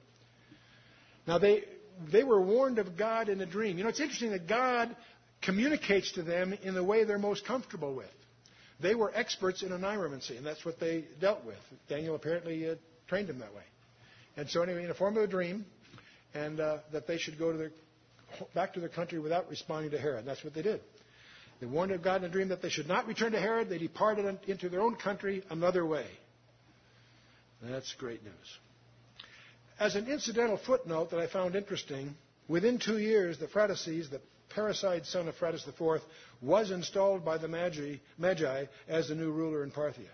[1.26, 1.64] Now, they,
[2.12, 3.76] they were warned of God in a dream.
[3.76, 4.94] You know, it's interesting that God
[5.40, 8.06] communicates to them in the way they're most comfortable with.
[8.82, 11.56] They were experts in oneiromancy, and that's what they dealt with.
[11.88, 12.74] Daniel apparently uh,
[13.08, 13.62] trained them that way.
[14.36, 15.64] And so, anyway, in the form of a dream,
[16.34, 17.70] and uh, that they should go to their,
[18.54, 20.24] back to their country without responding to Herod.
[20.24, 20.80] That's what they did.
[21.60, 23.68] They warned of God in a dream that they should not return to Herod.
[23.68, 26.06] They departed into their own country another way.
[27.62, 28.58] That's great news.
[29.78, 32.16] As an incidental footnote that I found interesting,
[32.48, 34.20] within two years, the Pharisees, the
[34.54, 36.02] parricide son of Phraates IV,
[36.40, 40.10] was installed by the Magi, Magi as the new ruler in Parthia.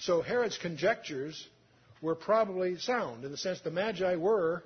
[0.00, 1.46] So Herod's conjectures
[2.02, 4.62] were probably sound in the sense the Magi were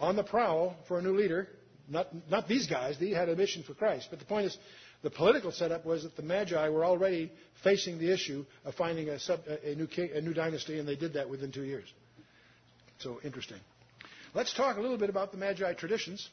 [0.00, 1.48] on the prowl for a new leader.
[1.88, 4.08] Not, not these guys, they had a mission for Christ.
[4.10, 4.58] But the point is,
[5.02, 9.18] the political setup was that the Magi were already facing the issue of finding a,
[9.18, 11.88] sub, a, new, king, a new dynasty, and they did that within two years.
[12.98, 13.58] So interesting.
[14.34, 16.28] Let's talk a little bit about the Magi traditions.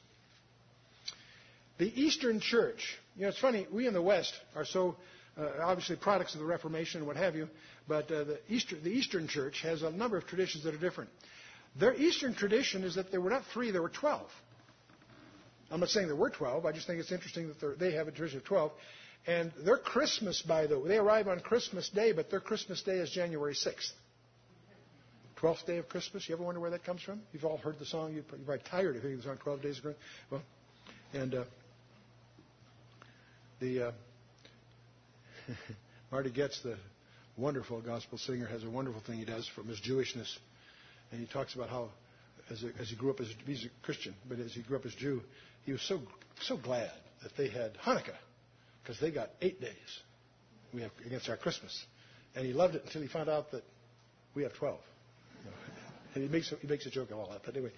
[1.77, 4.95] The Eastern Church, you know, it's funny, we in the West are so
[5.37, 7.49] uh, obviously products of the Reformation and what have you,
[7.87, 11.09] but uh, the, Eastern, the Eastern Church has a number of traditions that are different.
[11.77, 14.25] Their Eastern tradition is that there were not three, there were 12.
[15.71, 18.11] I'm not saying there were 12, I just think it's interesting that they have a
[18.11, 18.71] tradition of 12.
[19.27, 22.99] And their Christmas, by the way, they arrive on Christmas Day, but their Christmas Day
[22.99, 23.91] is January 6th.
[25.41, 26.27] 12th day of Christmas.
[26.29, 27.21] You ever wonder where that comes from?
[27.33, 28.13] You've all heard the song.
[28.13, 30.03] You're probably tired of hearing the song 12 days of Christmas.
[30.31, 30.41] Well,
[31.13, 31.43] and uh,
[33.59, 33.91] the uh,
[36.11, 36.77] Marty Goetz, the
[37.37, 40.37] wonderful gospel singer, has a wonderful thing he does from his Jewishness,
[41.11, 41.89] and he talks about how,
[42.49, 44.85] as, a, as he grew up as he's a Christian, but as he grew up
[44.85, 45.21] as Jew,
[45.65, 45.99] he was so
[46.41, 46.91] so glad
[47.23, 48.15] that they had Hanukkah
[48.83, 50.01] because they got eight days
[50.73, 51.85] we have against our Christmas,
[52.35, 53.63] and he loved it until he found out that
[54.35, 54.79] we have twelve.
[56.15, 57.71] and he makes he makes a joke of all that, but anyway.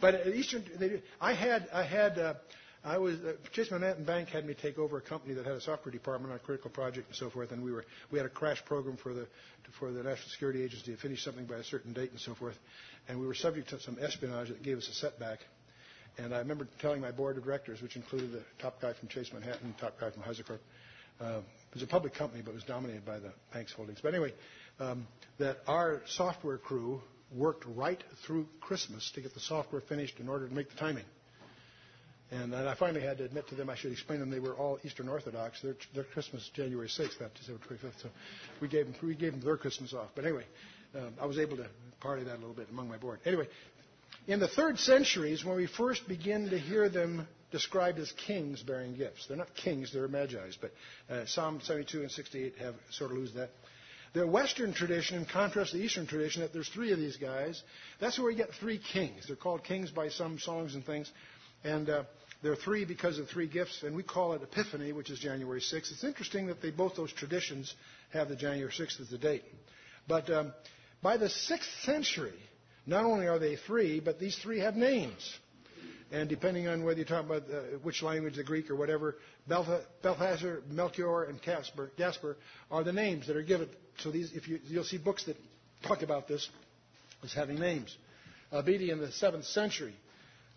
[0.00, 2.34] But at Eastern, they, I had I had uh,
[2.82, 5.60] I was uh, Chase Manhattan Bank had me take over a company that had a
[5.60, 8.30] software department on a critical project and so forth, and we were we had a
[8.30, 9.26] crash program for the
[9.78, 12.58] for the National Security Agency to finish something by a certain date and so forth,
[13.08, 15.40] and we were subject to some espionage that gave us a setback.
[16.18, 19.30] And I remember telling my board of directors, which included the top guy from Chase
[19.32, 20.58] Manhattan, top guy from Heisercorp,
[21.20, 24.00] uh, it was a public company but was dominated by the bank's holdings.
[24.02, 24.32] But anyway,
[24.80, 25.06] um,
[25.38, 27.02] that our software crew
[27.32, 31.04] worked right through Christmas to get the software finished in order to make the timing.
[32.30, 34.78] And, I finally had to admit to them, I should explain them, they were all
[34.84, 35.60] Eastern Orthodox.
[35.62, 38.02] Their, their Christmas is January 6th, not December 25th.
[38.02, 38.08] So
[38.60, 40.10] we gave them, we gave them their Christmas off.
[40.14, 40.44] But anyway,
[40.94, 41.66] um, I was able to
[42.00, 43.20] party that a little bit among my board.
[43.24, 43.48] Anyway,
[44.26, 48.94] in the third centuries, when we first begin to hear them described as kings bearing
[48.94, 49.26] gifts.
[49.26, 50.56] They're not kings, they're magi's.
[50.60, 50.72] But
[51.12, 53.50] uh, Psalm 72 and 68 have sort of lose that.
[54.12, 57.62] The Western tradition, in contrast to the Eastern tradition, that there's three of these guys.
[58.00, 59.26] That's where we get three kings.
[59.26, 61.10] They're called kings by some songs and things.
[61.64, 62.04] And uh,
[62.42, 65.60] there are three because of three gifts, and we call it Epiphany, which is January
[65.60, 65.92] 6th.
[65.92, 67.74] It's interesting that they both those traditions
[68.12, 69.44] have the January 6th as the date.
[70.08, 70.52] But um,
[71.02, 72.38] by the 6th century,
[72.86, 75.38] not only are they three, but these three have names.
[76.12, 80.62] And depending on whether you're talking about uh, which language, the Greek or whatever, Balthazar,
[80.68, 82.36] Melchior, and Casper, Gaspar
[82.70, 83.68] are the names that are given.
[83.98, 85.36] So these, if you, you'll see books that
[85.86, 86.48] talk about this
[87.22, 87.96] as having names.
[88.52, 89.94] Abidi in the 7th century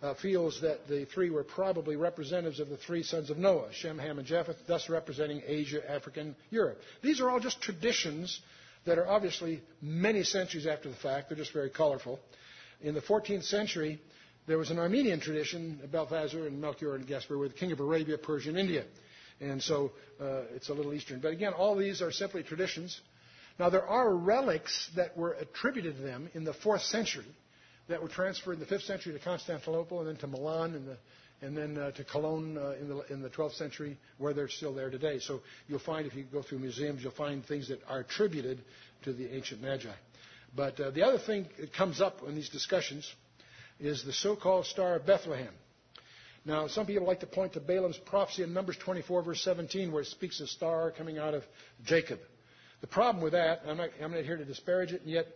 [0.03, 3.97] uh, feels that the three were probably representatives of the three sons of Noah, Shem,
[3.97, 6.81] Ham, and Japheth, thus representing Asia, Africa, and Europe.
[7.01, 8.41] These are all just traditions
[8.85, 11.29] that are obviously many centuries after the fact.
[11.29, 12.19] They're just very colorful.
[12.81, 14.01] In the 14th century,
[14.45, 18.17] there was an Armenian tradition, Balthazar and Melchior and Gaspar were the king of Arabia,
[18.17, 18.83] Persia, and India.
[19.39, 21.21] And so uh, it's a little Eastern.
[21.21, 22.99] But again, all these are simply traditions.
[23.57, 27.25] Now, there are relics that were attributed to them in the 4th century
[27.87, 30.97] that were transferred in the 5th century to Constantinople and then to Milan and, the,
[31.41, 34.73] and then uh, to Cologne uh, in, the, in the 12th century, where they're still
[34.73, 35.19] there today.
[35.19, 38.61] So you'll find, if you go through museums, you'll find things that are attributed
[39.03, 39.89] to the ancient Magi.
[40.55, 43.11] But uh, the other thing that comes up in these discussions
[43.79, 45.53] is the so called Star of Bethlehem.
[46.45, 50.01] Now, some people like to point to Balaam's prophecy in Numbers 24, verse 17, where
[50.01, 51.43] it speaks of a star coming out of
[51.85, 52.19] Jacob.
[52.81, 55.27] The problem with that, I'm not, I'm not here to disparage it, and yet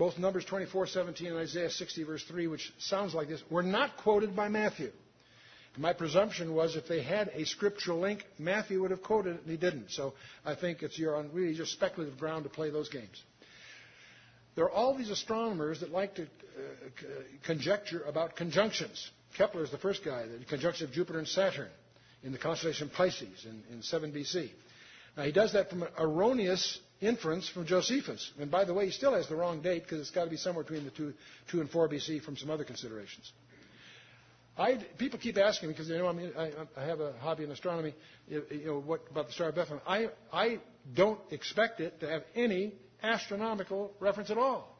[0.00, 3.98] both Numbers 24, 17 and Isaiah 60, verse 3, which sounds like this, were not
[3.98, 4.92] quoted by Matthew.
[5.76, 9.50] My presumption was if they had a scriptural link, Matthew would have quoted it, and
[9.50, 9.90] he didn't.
[9.90, 13.22] So I think it's you're on really just speculative ground to play those games.
[14.54, 16.26] There are all these astronomers that like to uh,
[17.44, 19.10] conjecture about conjunctions.
[19.36, 21.68] Kepler is the first guy, the conjunction of Jupiter and Saturn
[22.22, 24.48] in the constellation Pisces in, in 7 BC.
[25.14, 28.32] Now, he does that from an erroneous inference from Josephus.
[28.38, 30.36] And by the way, he still has the wrong date because it's got to be
[30.36, 31.12] somewhere between the 2,
[31.50, 33.32] 2 and 4 BC from some other considerations.
[34.58, 37.50] I, people keep asking me because they know I, I, I, have a hobby in
[37.50, 37.94] astronomy.
[38.28, 39.80] You, know, what about the Star of Bethlehem?
[39.86, 40.58] I, I
[40.94, 44.76] don't expect it to have any astronomical reference at all.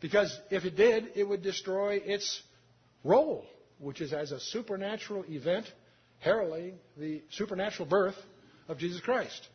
[0.00, 2.42] Because if it did, it would destroy its
[3.04, 3.44] role,
[3.78, 5.66] which is as a supernatural event
[6.20, 8.16] heralding the supernatural birth
[8.68, 9.48] of Jesus Christ.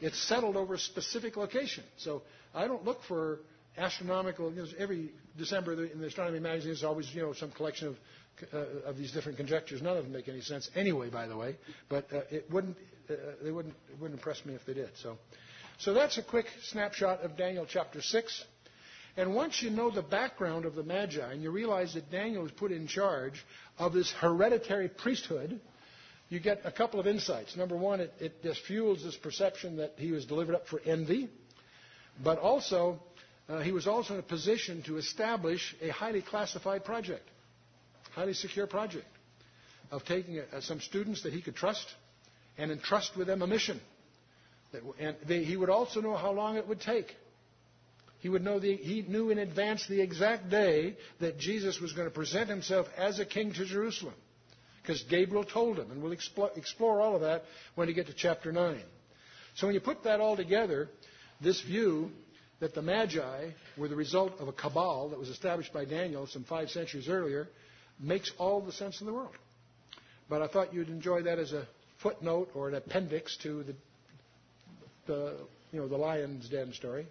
[0.00, 1.84] It's settled over a specific location.
[1.98, 2.22] So
[2.54, 3.40] I don't look for
[3.76, 4.50] astronomical.
[4.52, 7.96] You know, every December in the astronomy magazine, there's always you know some collection of
[8.54, 9.82] uh, of these different conjectures.
[9.82, 11.56] None of them make any sense anyway, by the way.
[11.88, 12.76] But uh, it wouldn't
[13.08, 14.90] uh, they wouldn't it wouldn't impress me if they did.
[15.02, 15.18] So
[15.78, 18.44] so that's a quick snapshot of Daniel chapter 6.
[19.16, 22.52] And once you know the background of the Magi and you realize that Daniel is
[22.52, 23.44] put in charge
[23.78, 25.58] of this hereditary priesthood,
[26.30, 27.56] you get a couple of insights.
[27.56, 31.28] Number one, it, it just fuels this perception that he was delivered up for envy,
[32.22, 33.00] but also
[33.48, 37.28] uh, he was also in a position to establish a highly classified project,
[38.12, 39.06] highly secure project
[39.90, 41.86] of taking uh, some students that he could trust
[42.56, 43.80] and entrust with them a mission.
[45.00, 47.16] And they, he would also know how long it would take.
[48.20, 52.06] He would know the, he knew in advance the exact day that Jesus was going
[52.06, 54.14] to present himself as a king to Jerusalem.
[54.82, 58.50] Because Gabriel told him, and we'll explore, all of that when we get to chapter
[58.50, 58.80] 9.
[59.56, 60.88] So when you put that all together,
[61.40, 62.10] this view
[62.60, 66.44] that the Magi were the result of a cabal that was established by Daniel some
[66.44, 67.48] five centuries earlier
[67.98, 69.34] makes all the sense in the world.
[70.28, 71.66] But I thought you'd enjoy that as a
[72.02, 73.74] footnote or an appendix to the
[75.06, 75.36] the,
[75.72, 77.06] you know, the lion's den story.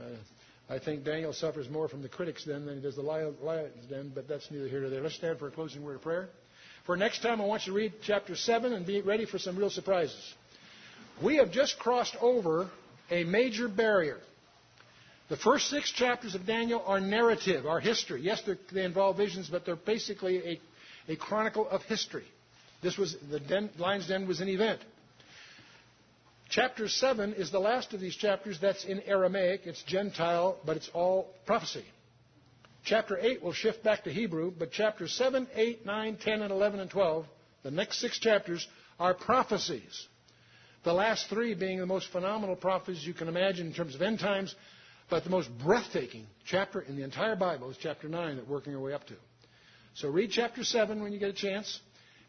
[0.00, 0.04] Uh,
[0.70, 4.12] I think Daniel suffers more from the critics then than he does the lion's den,
[4.14, 5.00] but that's neither here nor there.
[5.00, 6.28] Let's stand for a closing word of prayer.
[6.88, 9.58] For next time, I want you to read chapter 7 and be ready for some
[9.58, 10.34] real surprises.
[11.22, 12.70] We have just crossed over
[13.10, 14.16] a major barrier.
[15.28, 18.22] The first six chapters of Daniel are narrative, are history.
[18.22, 20.38] Yes, they involve visions, but they're basically
[21.08, 22.24] a, a chronicle of history.
[22.82, 24.80] This was the den, lion's den was an event.
[26.48, 29.66] Chapter 7 is the last of these chapters that's in Aramaic.
[29.66, 31.84] It's Gentile, but it's all prophecy.
[32.84, 36.80] Chapter 8 will shift back to Hebrew, but chapters 7, 8, 9, 10, and 11,
[36.80, 37.26] and 12,
[37.62, 38.66] the next six chapters,
[38.98, 40.06] are prophecies.
[40.84, 44.20] The last three being the most phenomenal prophecies you can imagine in terms of end
[44.20, 44.54] times,
[45.10, 48.74] but the most breathtaking chapter in the entire Bible is chapter 9 that we're working
[48.74, 49.14] our way up to.
[49.94, 51.80] So read chapter 7 when you get a chance,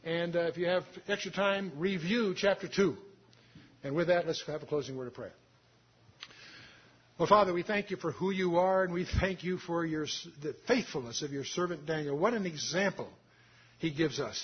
[0.03, 2.95] and uh, if you have extra time, review chapter 2.
[3.83, 5.33] And with that, let's have a closing word of prayer.
[7.19, 10.07] Well, Father, we thank you for who you are, and we thank you for your,
[10.41, 12.17] the faithfulness of your servant Daniel.
[12.17, 13.09] What an example
[13.77, 14.41] he gives us.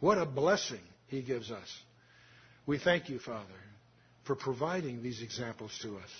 [0.00, 1.78] What a blessing he gives us.
[2.66, 3.46] We thank you, Father,
[4.24, 6.10] for providing these examples to us.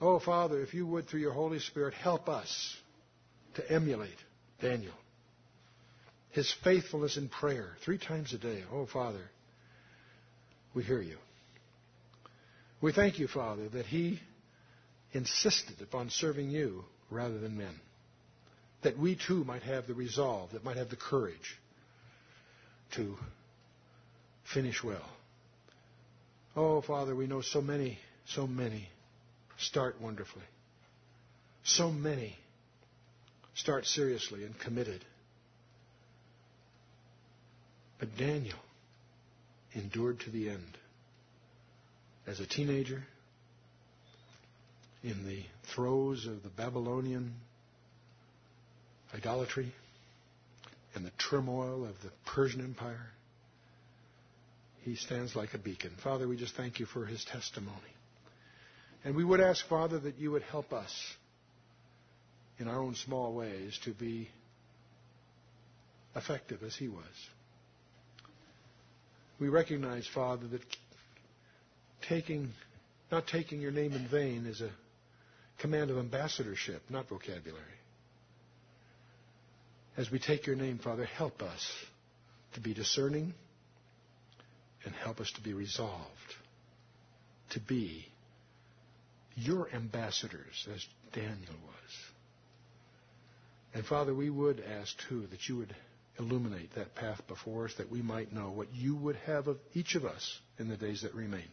[0.00, 2.76] Oh, Father, if you would, through your Holy Spirit, help us
[3.54, 4.10] to emulate
[4.60, 4.94] Daniel.
[6.30, 8.64] His faithfulness in prayer three times a day.
[8.72, 9.30] Oh, Father,
[10.74, 11.18] we hear you.
[12.80, 14.18] We thank you, Father, that he
[15.12, 17.74] insisted upon serving you rather than men.
[18.82, 21.58] That we too might have the resolve, that might have the courage
[22.92, 23.16] to
[24.44, 25.08] finish well.
[26.54, 28.88] Oh, Father, we know so many, so many
[29.58, 30.44] start wonderfully.
[31.64, 32.36] So many
[33.54, 35.04] start seriously and committed
[37.98, 38.58] But Daniel
[39.74, 40.78] endured to the end.
[42.26, 43.04] As a teenager,
[45.02, 45.42] in the
[45.74, 47.34] throes of the Babylonian
[49.14, 49.72] idolatry
[50.94, 53.06] and the turmoil of the Persian Empire,
[54.82, 55.92] he stands like a beacon.
[56.02, 57.76] Father, we just thank you for his testimony.
[59.04, 60.92] And we would ask, Father, that you would help us
[62.58, 64.28] in our own small ways to be
[66.16, 67.04] effective as he was.
[69.38, 70.62] We recognize, Father, that
[72.08, 72.52] taking,
[73.12, 74.70] not taking your name in vain is a
[75.58, 77.62] command of ambassadorship, not vocabulary.
[79.96, 81.72] As we take your name, Father, help us
[82.54, 83.34] to be discerning
[84.84, 86.34] and help us to be resolved
[87.50, 88.06] to be
[89.36, 91.96] your ambassadors as Daniel was.
[93.74, 95.74] And Father, we would ask too that you would
[96.18, 99.94] illuminate that path before us that we might know what you would have of each
[99.94, 101.48] of us in the days that remain.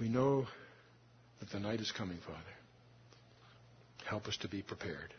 [0.00, 0.46] We know
[1.40, 2.38] that the night is coming, Father.
[4.06, 5.12] Help us to be prepared.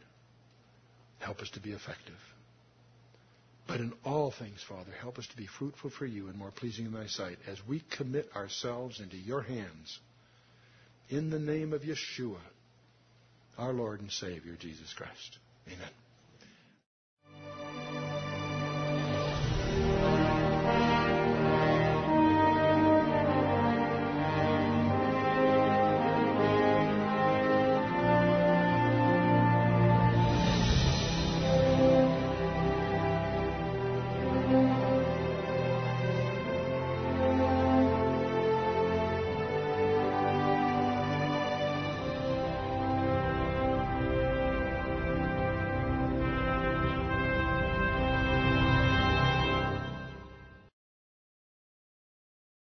[1.20, 2.20] Help us to be effective.
[3.68, 6.86] But in all things, Father, help us to be fruitful for you and more pleasing
[6.86, 9.99] in thy sight as we commit ourselves into your hands.
[11.09, 12.39] In the name of Yeshua,
[13.57, 15.38] our Lord and Savior, Jesus Christ.
[15.68, 15.89] Amen.